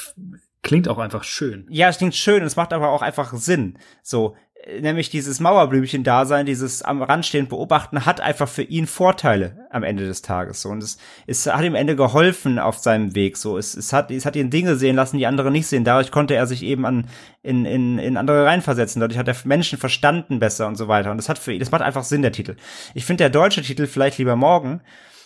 [0.62, 1.68] klingt auch einfach schön.
[1.70, 3.78] Ja, es klingt schön, es macht aber auch einfach Sinn.
[4.01, 4.36] So,
[4.82, 10.05] nämlich dieses Mauerblümchen-Dasein, dieses am Rand stehen beobachten, hat einfach für ihn Vorteile am Ende
[10.05, 10.62] des Tages.
[10.62, 10.70] So.
[10.70, 10.97] Und es,
[11.28, 13.38] es hat ihm am Ende geholfen auf seinem Weg.
[13.38, 15.84] So, es, es hat, es hat ihn Dinge sehen lassen, die andere nicht sehen.
[15.84, 17.07] Dadurch konnte er sich eben an,
[17.41, 18.99] in, in, in andere reinversetzen.
[18.99, 21.12] Dadurch hat er Menschen verstanden besser und so weiter.
[21.12, 22.55] Und das hat für ihn, das macht einfach Sinn, der Titel.
[22.93, 24.82] Ich finde, der deutsche Titel, vielleicht lieber morgen,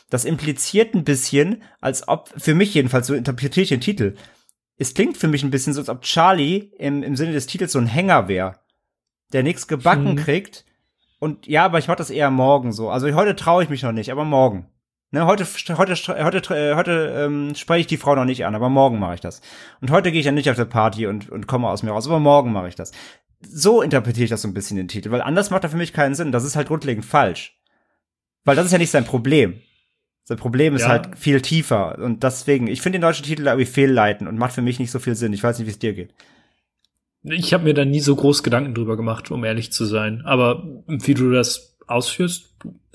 [0.10, 4.16] das impliziert ein bisschen, als ob, für mich jedenfalls, so interpretiere ich den Titel.
[4.78, 7.72] Es klingt für mich ein bisschen so, als ob Charlie im, im Sinne des Titels
[7.72, 8.63] so ein Hänger wäre
[9.34, 10.16] der nichts gebacken hm.
[10.16, 10.66] kriegt.
[11.20, 12.90] Und ja, aber ich mach das eher morgen so.
[12.90, 14.68] Also heute traue ich mich noch nicht, aber morgen.
[15.12, 15.46] Ne, heute
[15.78, 19.22] heute heute heute ähm, spreche ich die Frau noch nicht an, aber morgen mache ich
[19.22, 19.42] das.
[19.80, 22.08] Und heute gehe ich ja nicht auf der Party und und komme aus mir raus,
[22.08, 22.92] aber morgen mache ich das.
[23.42, 25.94] So interpretiere ich das so ein bisschen den Titel, weil anders macht er für mich
[25.94, 26.32] keinen Sinn.
[26.32, 27.60] Das ist halt grundlegend falsch.
[28.44, 29.62] Weil das ist ja nicht sein Problem.
[30.24, 30.90] Sein Problem ist ja.
[30.90, 34.62] halt viel tiefer und deswegen, ich finde den deutschen Titel irgendwie fehlleiten und macht für
[34.62, 35.34] mich nicht so viel Sinn.
[35.34, 36.14] Ich weiß nicht, wie es dir geht.
[37.24, 40.22] Ich habe mir da nie so groß Gedanken drüber gemacht, um ehrlich zu sein.
[40.26, 42.54] Aber wie du das ausführst,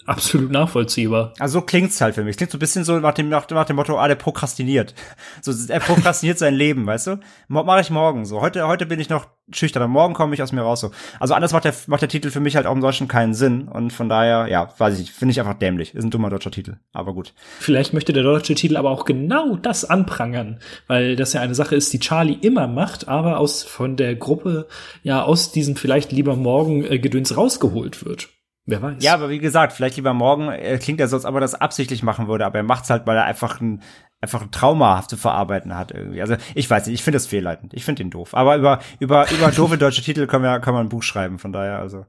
[0.08, 1.34] absolut nachvollziehbar.
[1.38, 2.36] Also so klingt's halt für mich.
[2.36, 4.94] Klingt so ein bisschen so nach dem, nach, nach dem Motto, ah, der prokrastiniert.
[5.40, 7.20] So, er prokrastiniert sein Leben, weißt du?
[7.48, 8.40] Mache ich morgen so.
[8.40, 10.90] Heute, heute bin ich noch schüchtern, aber morgen komme ich aus mir raus so.
[11.20, 13.68] Also anders macht der, macht der Titel für mich halt auch im Deutschen keinen Sinn.
[13.68, 15.94] Und von daher, ja, weiß ich nicht, finde ich einfach dämlich.
[15.94, 17.34] Ist ein dummer deutscher Titel, aber gut.
[17.60, 21.76] Vielleicht möchte der deutsche Titel aber auch genau das anprangern, weil das ja eine Sache
[21.76, 24.66] ist, die Charlie immer macht, aber aus von der Gruppe
[25.02, 28.28] ja aus diesem vielleicht lieber morgen äh, Gedöns rausgeholt wird.
[28.68, 29.02] Wer weiß.
[29.02, 31.54] Ja, aber wie gesagt, vielleicht lieber morgen äh, klingt er so, als ob er das
[31.54, 33.82] absichtlich machen würde, aber er macht's halt, weil er einfach ein
[34.20, 36.20] einfach ein Traumahaft zu verarbeiten hat irgendwie.
[36.20, 37.72] Also ich weiß nicht, ich finde das fehlleitend.
[37.72, 38.34] Ich finde ihn doof.
[38.34, 41.38] Aber über über über doofe deutsche Titel können wir kann man ein Buch schreiben.
[41.38, 42.04] Von daher also.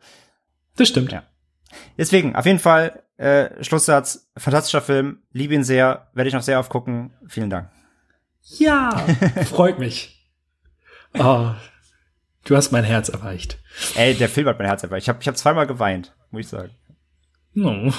[0.76, 1.14] Das stimmt.
[1.14, 1.24] Ja.
[1.98, 4.30] Deswegen auf jeden Fall äh, Schlusssatz.
[4.36, 7.14] Fantastischer Film, liebe ihn sehr, werde ich noch sehr aufgucken.
[7.28, 7.70] Vielen Dank.
[8.58, 8.90] Ja,
[9.46, 10.30] freut mich.
[11.18, 11.52] Oh,
[12.44, 13.60] du hast mein Herz erreicht.
[13.96, 15.06] Ey, der Film hat mein Herz erreicht.
[15.06, 16.72] Ich habe ich hab zweimal geweint, muss ich sagen.
[17.54, 17.94] No.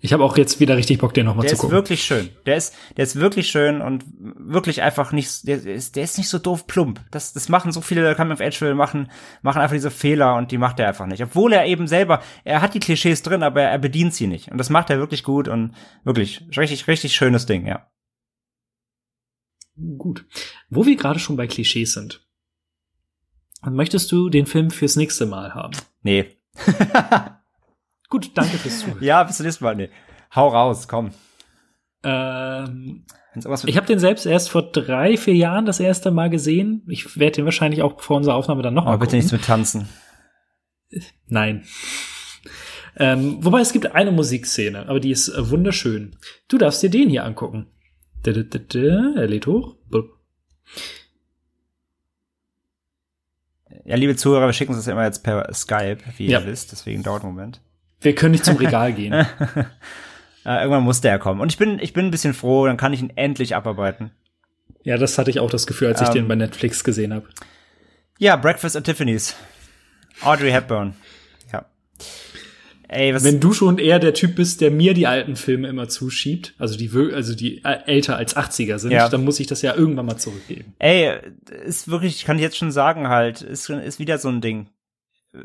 [0.00, 1.76] Ich habe auch jetzt wieder richtig Bock, den nochmal Der zu ist gucken.
[1.76, 2.30] wirklich schön.
[2.44, 6.28] Der ist, der ist wirklich schön und wirklich einfach nicht, der ist, der ist nicht
[6.28, 7.00] so doof plump.
[7.12, 9.10] Das, das machen so viele Coming of Age Filme machen,
[9.42, 11.22] machen einfach diese Fehler und die macht er einfach nicht.
[11.22, 14.50] Obwohl er eben selber, er hat die Klischees drin, aber er bedient sie nicht.
[14.50, 17.88] Und das macht er wirklich gut und wirklich, richtig, richtig schönes Ding, ja.
[19.98, 20.26] Gut.
[20.68, 22.26] Wo wir gerade schon bei Klischees sind.
[23.62, 25.76] Möchtest du den Film fürs nächste Mal haben?
[26.02, 26.36] Nee.
[28.08, 28.98] Gut, danke fürs Zuhören.
[29.02, 29.74] Ja, bis zum nächsten Mal.
[29.74, 29.90] Nee.
[30.34, 31.10] Hau raus, komm.
[32.02, 33.04] Ähm,
[33.66, 36.82] ich habe den selbst erst vor drei, vier Jahren das erste Mal gesehen.
[36.88, 39.18] Ich werde den wahrscheinlich auch vor unserer Aufnahme dann nochmal Aber bitte gucken.
[39.18, 39.88] nichts mit Tanzen.
[41.26, 41.64] Nein.
[42.96, 46.16] Ähm, wobei es gibt eine Musikszene, aber die ist äh, wunderschön.
[46.48, 47.66] Du darfst dir den hier angucken.
[48.22, 49.76] Da, da, da, da, Er lädt hoch.
[53.84, 56.40] Ja, liebe Zuhörer, wir schicken uns das immer jetzt per Skype, wie Ja.
[56.40, 57.60] ihr wisst, deswegen dauert einen Moment.
[58.00, 59.26] Wir können nicht zum Regal gehen.
[60.48, 61.40] Äh, irgendwann musste er kommen.
[61.40, 64.12] Und ich bin, ich bin ein bisschen froh, dann kann ich ihn endlich abarbeiten.
[64.84, 67.26] Ja, das hatte ich auch das Gefühl, als ich Ähm, den bei Netflix gesehen habe.
[68.20, 69.34] Ja, Breakfast at Tiffany's.
[70.22, 70.94] Audrey Hepburn.
[71.52, 71.66] Ja.
[72.86, 75.88] Ey, was, Wenn du schon eher der Typ bist, der mir die alten Filme immer
[75.88, 79.08] zuschiebt, also die, also die älter als 80er sind, Ja.
[79.08, 80.74] dann muss ich das ja irgendwann mal zurückgeben.
[80.78, 81.10] ey,
[81.64, 84.68] ist wirklich, kann ich jetzt schon sagen halt, ist, ist wieder so ein Ding.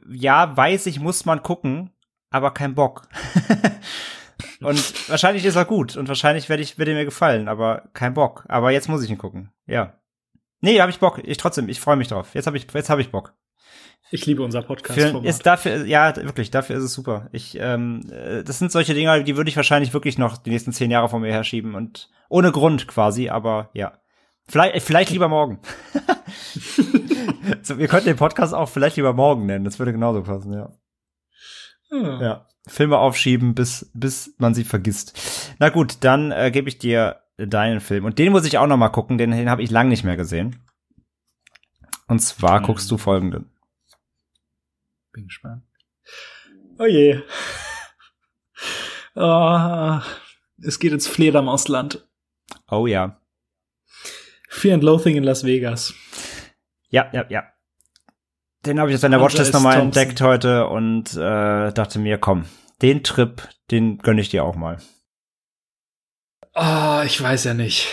[0.08, 1.90] Ja, weiß ich, muss man gucken,
[2.32, 3.08] aber kein Bock.
[4.62, 8.16] und wahrscheinlich ist er gut und wahrscheinlich werde ich, wird er mir gefallen, aber kein
[8.16, 8.46] Bock.
[8.48, 9.52] Aber jetzt muss ich ihn gucken.
[9.68, 10.00] Ja.
[10.62, 11.22] Nee, hab ich Bock.
[11.24, 12.34] Ich trotzdem, ich freue mich drauf.
[12.34, 13.34] Jetzt habe ich, jetzt habe ich Bock.
[14.14, 15.26] Ich liebe unser Für, Podcast-Format.
[15.26, 17.30] ist dafür, ja, wirklich, dafür ist es super.
[17.32, 20.74] Ich, ähm, äh, das sind solche Dinge, die würde ich wahrscheinlich wirklich noch die nächsten
[20.74, 23.94] zehn Jahre vor mir herschieben und ohne Grund quasi, aber ja.
[24.48, 25.60] Vielleicht, vielleicht lieber morgen.
[27.62, 29.64] so, wir könnten den Podcast auch vielleicht lieber morgen nennen.
[29.64, 30.72] Das würde genauso passen, ja.
[31.92, 32.20] Ah.
[32.22, 32.48] Ja.
[32.68, 35.54] Filme aufschieben, bis, bis man sie vergisst.
[35.60, 38.06] Na gut, dann äh, gebe ich dir deinen Film.
[38.06, 40.16] Und den muss ich auch noch mal gucken, den, den habe ich lang nicht mehr
[40.16, 40.64] gesehen.
[42.08, 42.66] Und zwar Hm.
[42.68, 43.50] guckst du folgenden.
[45.12, 45.64] Bin gespannt.
[46.78, 47.22] Oh je.
[49.14, 50.04] Ah,
[50.64, 52.08] es geht ins Fledermausland.
[52.70, 53.20] Oh ja.
[54.48, 55.94] Fear and Loathing in Las Vegas.
[56.88, 57.44] Ja, ja, ja.
[58.66, 62.46] Den habe ich jetzt in der Watchlist nochmal entdeckt heute und äh, dachte mir, komm,
[62.82, 64.78] den Trip, den gönne ich dir auch mal.
[66.54, 67.88] Ah, ich weiß ja nicht,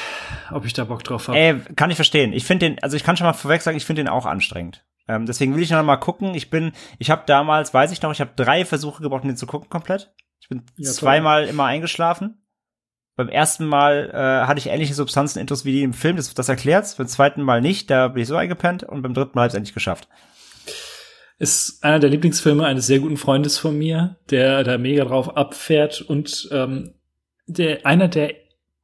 [0.51, 1.39] ob ich da Bock drauf habe.
[1.39, 2.33] Ey, kann ich verstehen.
[2.33, 4.85] Ich finde den, also ich kann schon mal vorweg sagen, ich finde den auch anstrengend.
[5.07, 6.35] Ähm, deswegen will ich noch mal gucken.
[6.35, 9.37] Ich bin, ich habe damals, weiß ich noch, ich habe drei Versuche gebraucht, um den
[9.37, 10.13] zu gucken komplett.
[10.41, 12.43] Ich bin Ja, zweimal immer eingeschlafen.
[13.17, 16.97] Beim ersten Mal äh, hatte ich ähnliche Substanzen-Intos wie die im Film, das, das erklärt's.
[16.97, 19.57] Beim zweiten Mal nicht, da bin ich so eingepennt und beim dritten Mal habe ich
[19.57, 20.09] endlich geschafft.
[21.39, 26.01] Ist einer der Lieblingsfilme eines sehr guten Freundes von mir, der da mega drauf abfährt
[26.01, 26.95] und ähm,
[27.47, 28.35] der einer der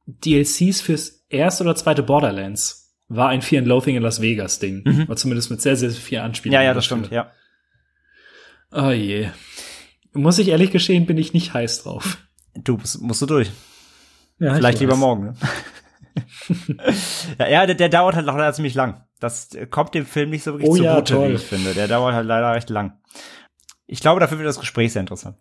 [0.07, 4.83] DLCs fürs erste oder zweite Borderlands war ein Fear and Loathing in Las Vegas Ding.
[4.85, 5.07] Mhm.
[5.07, 6.61] War zumindest mit sehr, sehr viel Anspielungen.
[6.61, 7.31] Ja, ja, das stimmt, ja.
[8.71, 9.29] Oh je.
[10.13, 12.17] Muss ich ehrlich gestehen, bin ich nicht heiß drauf.
[12.55, 13.51] Du musst, musst du durch.
[14.39, 15.25] Ja, ich Vielleicht lieber morgen.
[15.25, 15.35] Ne?
[17.39, 19.03] ja, ja der, der dauert halt leider ziemlich lang.
[19.19, 21.29] Das äh, kommt dem Film nicht so wirklich Oh ja, zugute, toll.
[21.29, 21.73] wie ich finde.
[21.73, 22.99] Der dauert halt leider recht lang.
[23.87, 25.37] Ich glaube, dafür wird das Gespräch sehr interessant.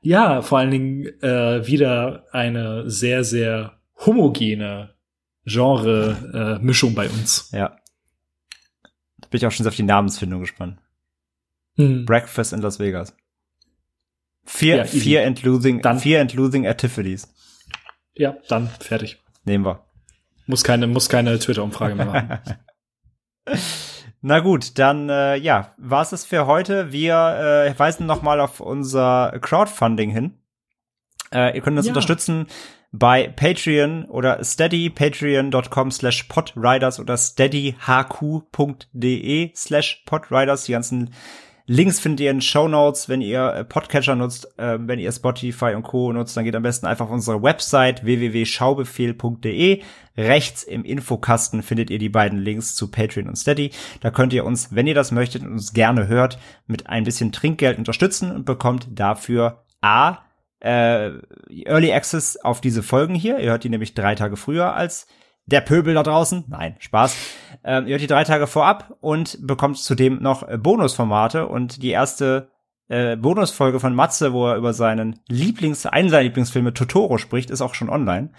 [0.00, 4.94] Ja, vor allen Dingen äh, wieder eine sehr, sehr homogene
[5.46, 7.50] Genre-Mischung bei uns.
[7.52, 7.76] Ja.
[9.18, 10.78] Da bin ich auch schon sehr auf die Namensfindung gespannt.
[11.76, 12.04] Hm.
[12.04, 13.16] Breakfast in Las Vegas.
[14.44, 14.84] Fear, Ja.
[14.84, 17.32] Fear and Losing, Dann- Fear and Losing at Tiffany's.
[18.14, 19.22] Ja, dann fertig.
[19.44, 19.84] Nehmen wir.
[20.46, 22.38] Muss keine, muss keine Twitter-Umfrage mehr machen.
[24.20, 26.92] Na gut, dann äh, ja, war's es für heute.
[26.92, 27.14] Wir
[27.66, 30.38] äh, weisen noch mal auf unser Crowdfunding hin.
[31.32, 31.90] Äh, ihr könnt uns Ja.
[31.90, 32.46] unterstützen
[32.90, 37.16] bei Patreon oder steady, patreon.com slash podriders oder
[38.22, 40.64] steadyhq.de slash podriders.
[40.64, 41.12] Die ganzen
[41.66, 45.72] Links findet ihr in Show Notes, wenn ihr äh, Podcatcher nutzt, äh, wenn ihr Spotify
[45.74, 46.12] und Co.
[46.12, 49.82] nutzt, dann geht am besten einfach auf unsere Website www.schaubefehl.de.
[50.18, 53.70] Rechts im Infokasten findet ihr die beiden Links zu Patreon und Steady.
[54.00, 57.32] Da könnt ihr uns, wenn ihr das möchtet und uns gerne hört, mit ein bisschen
[57.32, 60.18] Trinkgeld unterstützen und bekommt dafür A,
[60.60, 61.12] äh,
[61.64, 63.38] Early Access auf diese Folgen hier.
[63.38, 65.06] Ihr hört die nämlich drei Tage früher als
[65.46, 66.44] der Pöbel da draußen.
[66.48, 67.16] Nein, Spaß.
[67.64, 71.90] Ähm, ihr hört die drei Tage vorab und bekommt zudem noch äh, Bonusformate und die
[71.90, 72.50] erste
[72.88, 77.62] äh, Bonusfolge von Matze, wo er über seinen Lieblings, einen seiner Lieblingsfilme Totoro spricht, ist
[77.62, 78.30] auch schon online.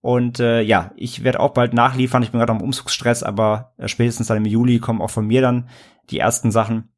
[0.00, 2.22] Und äh, ja, ich werde auch bald nachliefern.
[2.22, 5.40] Ich bin gerade am Umzugsstress, aber äh, spätestens dann im Juli kommen auch von mir
[5.40, 5.68] dann
[6.10, 6.92] die ersten Sachen.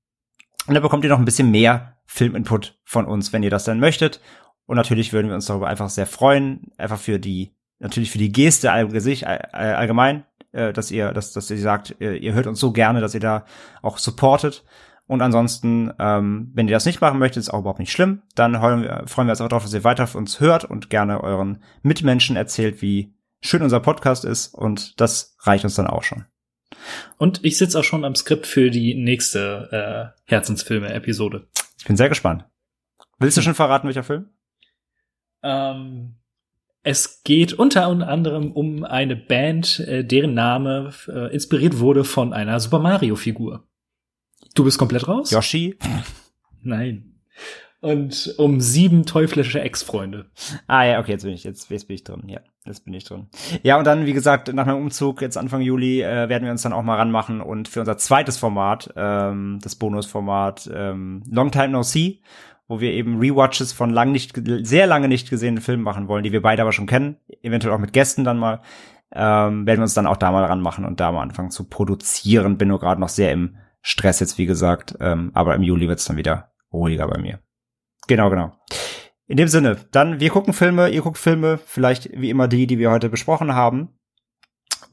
[0.67, 3.81] Und da bekommt ihr noch ein bisschen mehr Filminput von uns, wenn ihr das dann
[3.81, 4.21] möchtet.
[4.67, 8.33] Und natürlich würden wir uns darüber einfach sehr freuen, einfach für die, natürlich für die
[8.33, 13.15] Geste allgemein, äh, dass ihr, dass, dass ihr sagt, ihr hört uns so gerne, dass
[13.15, 13.45] ihr da
[13.83, 14.65] auch supportet.
[15.07, 18.23] Und ansonsten, ähm, wenn ihr das nicht machen möchtet, ist auch überhaupt nicht schlimm.
[18.37, 20.89] Dann freuen wir, freuen wir uns auch darauf, dass ihr weiter für uns hört und
[20.89, 24.55] gerne euren Mitmenschen erzählt, wie schön unser Podcast ist.
[24.55, 26.27] Und das reicht uns dann auch schon.
[27.17, 31.49] Und ich sitze auch schon am Skript für die nächste äh, Herzensfilme-Episode.
[31.79, 32.45] Ich bin sehr gespannt.
[33.19, 34.31] Willst du schon verraten, welcher Film?
[35.43, 36.20] Ähm,
[36.83, 42.59] es geht unter anderem um eine Band, äh, deren Name äh, inspiriert wurde von einer
[42.61, 43.65] Super Mario-Figur.
[44.55, 45.31] Du bist komplett raus?
[45.31, 45.79] Yoshi?
[46.63, 47.07] Nein.
[47.83, 50.27] Und um sieben teuflische Ex-Freunde.
[50.67, 52.25] Ah ja, okay, jetzt bin ich, jetzt, jetzt bin ich drin.
[52.27, 53.29] Ja, jetzt bin ich drin.
[53.63, 56.61] Ja, und dann, wie gesagt, nach meinem Umzug, jetzt Anfang Juli, äh, werden wir uns
[56.61, 61.71] dann auch mal ranmachen und für unser zweites Format, ähm, das Bonusformat ähm, Long Time
[61.71, 62.21] No See,
[62.71, 66.31] wo wir eben Rewatches von lang nicht, sehr lange nicht gesehenen Filmen machen wollen, die
[66.31, 68.63] wir beide aber schon kennen, eventuell auch mit Gästen dann mal,
[69.13, 72.59] ähm, werden wir uns dann auch da mal ranmachen und da mal anfangen zu produzieren.
[72.59, 74.95] Bin nur gerade noch sehr im Stress jetzt, wie gesagt.
[75.01, 77.41] Ähm, aber im Juli wird's dann wieder ruhiger bei mir.
[78.07, 78.53] Genau, genau.
[79.27, 82.79] In dem Sinne, dann wir gucken Filme, ihr guckt Filme, vielleicht wie immer die, die
[82.79, 83.99] wir heute besprochen haben.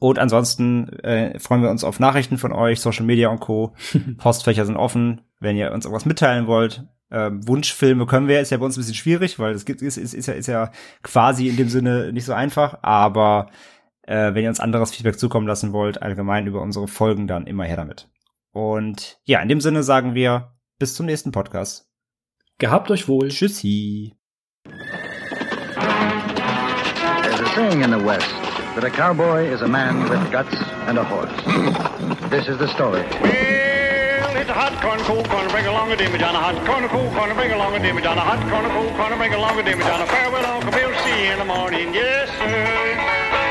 [0.00, 3.76] Und ansonsten äh, freuen wir uns auf Nachrichten von euch, Social Media und Co.
[4.18, 6.88] Postfächer sind offen, wenn ihr uns irgendwas mitteilen wollt.
[7.10, 9.96] Ähm, Wunschfilme können wir, ist ja bei uns ein bisschen schwierig, weil es gibt, ist,
[9.96, 10.70] ist, ist, ja, ist ja
[11.02, 12.78] quasi in dem Sinne nicht so einfach.
[12.82, 13.50] Aber
[14.02, 17.64] äh, wenn ihr uns anderes Feedback zukommen lassen wollt, allgemein über unsere Folgen, dann immer
[17.64, 18.08] her damit.
[18.52, 21.88] Und ja, in dem Sinne sagen wir bis zum nächsten Podcast.
[22.58, 23.28] Gehabt euch wohl.
[23.28, 24.14] Tschüssi.
[27.22, 28.34] There's a saying in the West
[28.74, 30.56] that a cowboy is a man with guts
[30.86, 31.32] and a horse.
[32.30, 33.04] This is the story.
[34.58, 37.52] hot corner, cool corner, bring along a damage on a hot corner, cool corner, bring
[37.52, 40.06] along a damage on a hot corner, cool corner, bring along a damage on a
[40.06, 40.92] farewell, Uncle Bill.
[41.04, 43.47] See you in the morning, yes sir.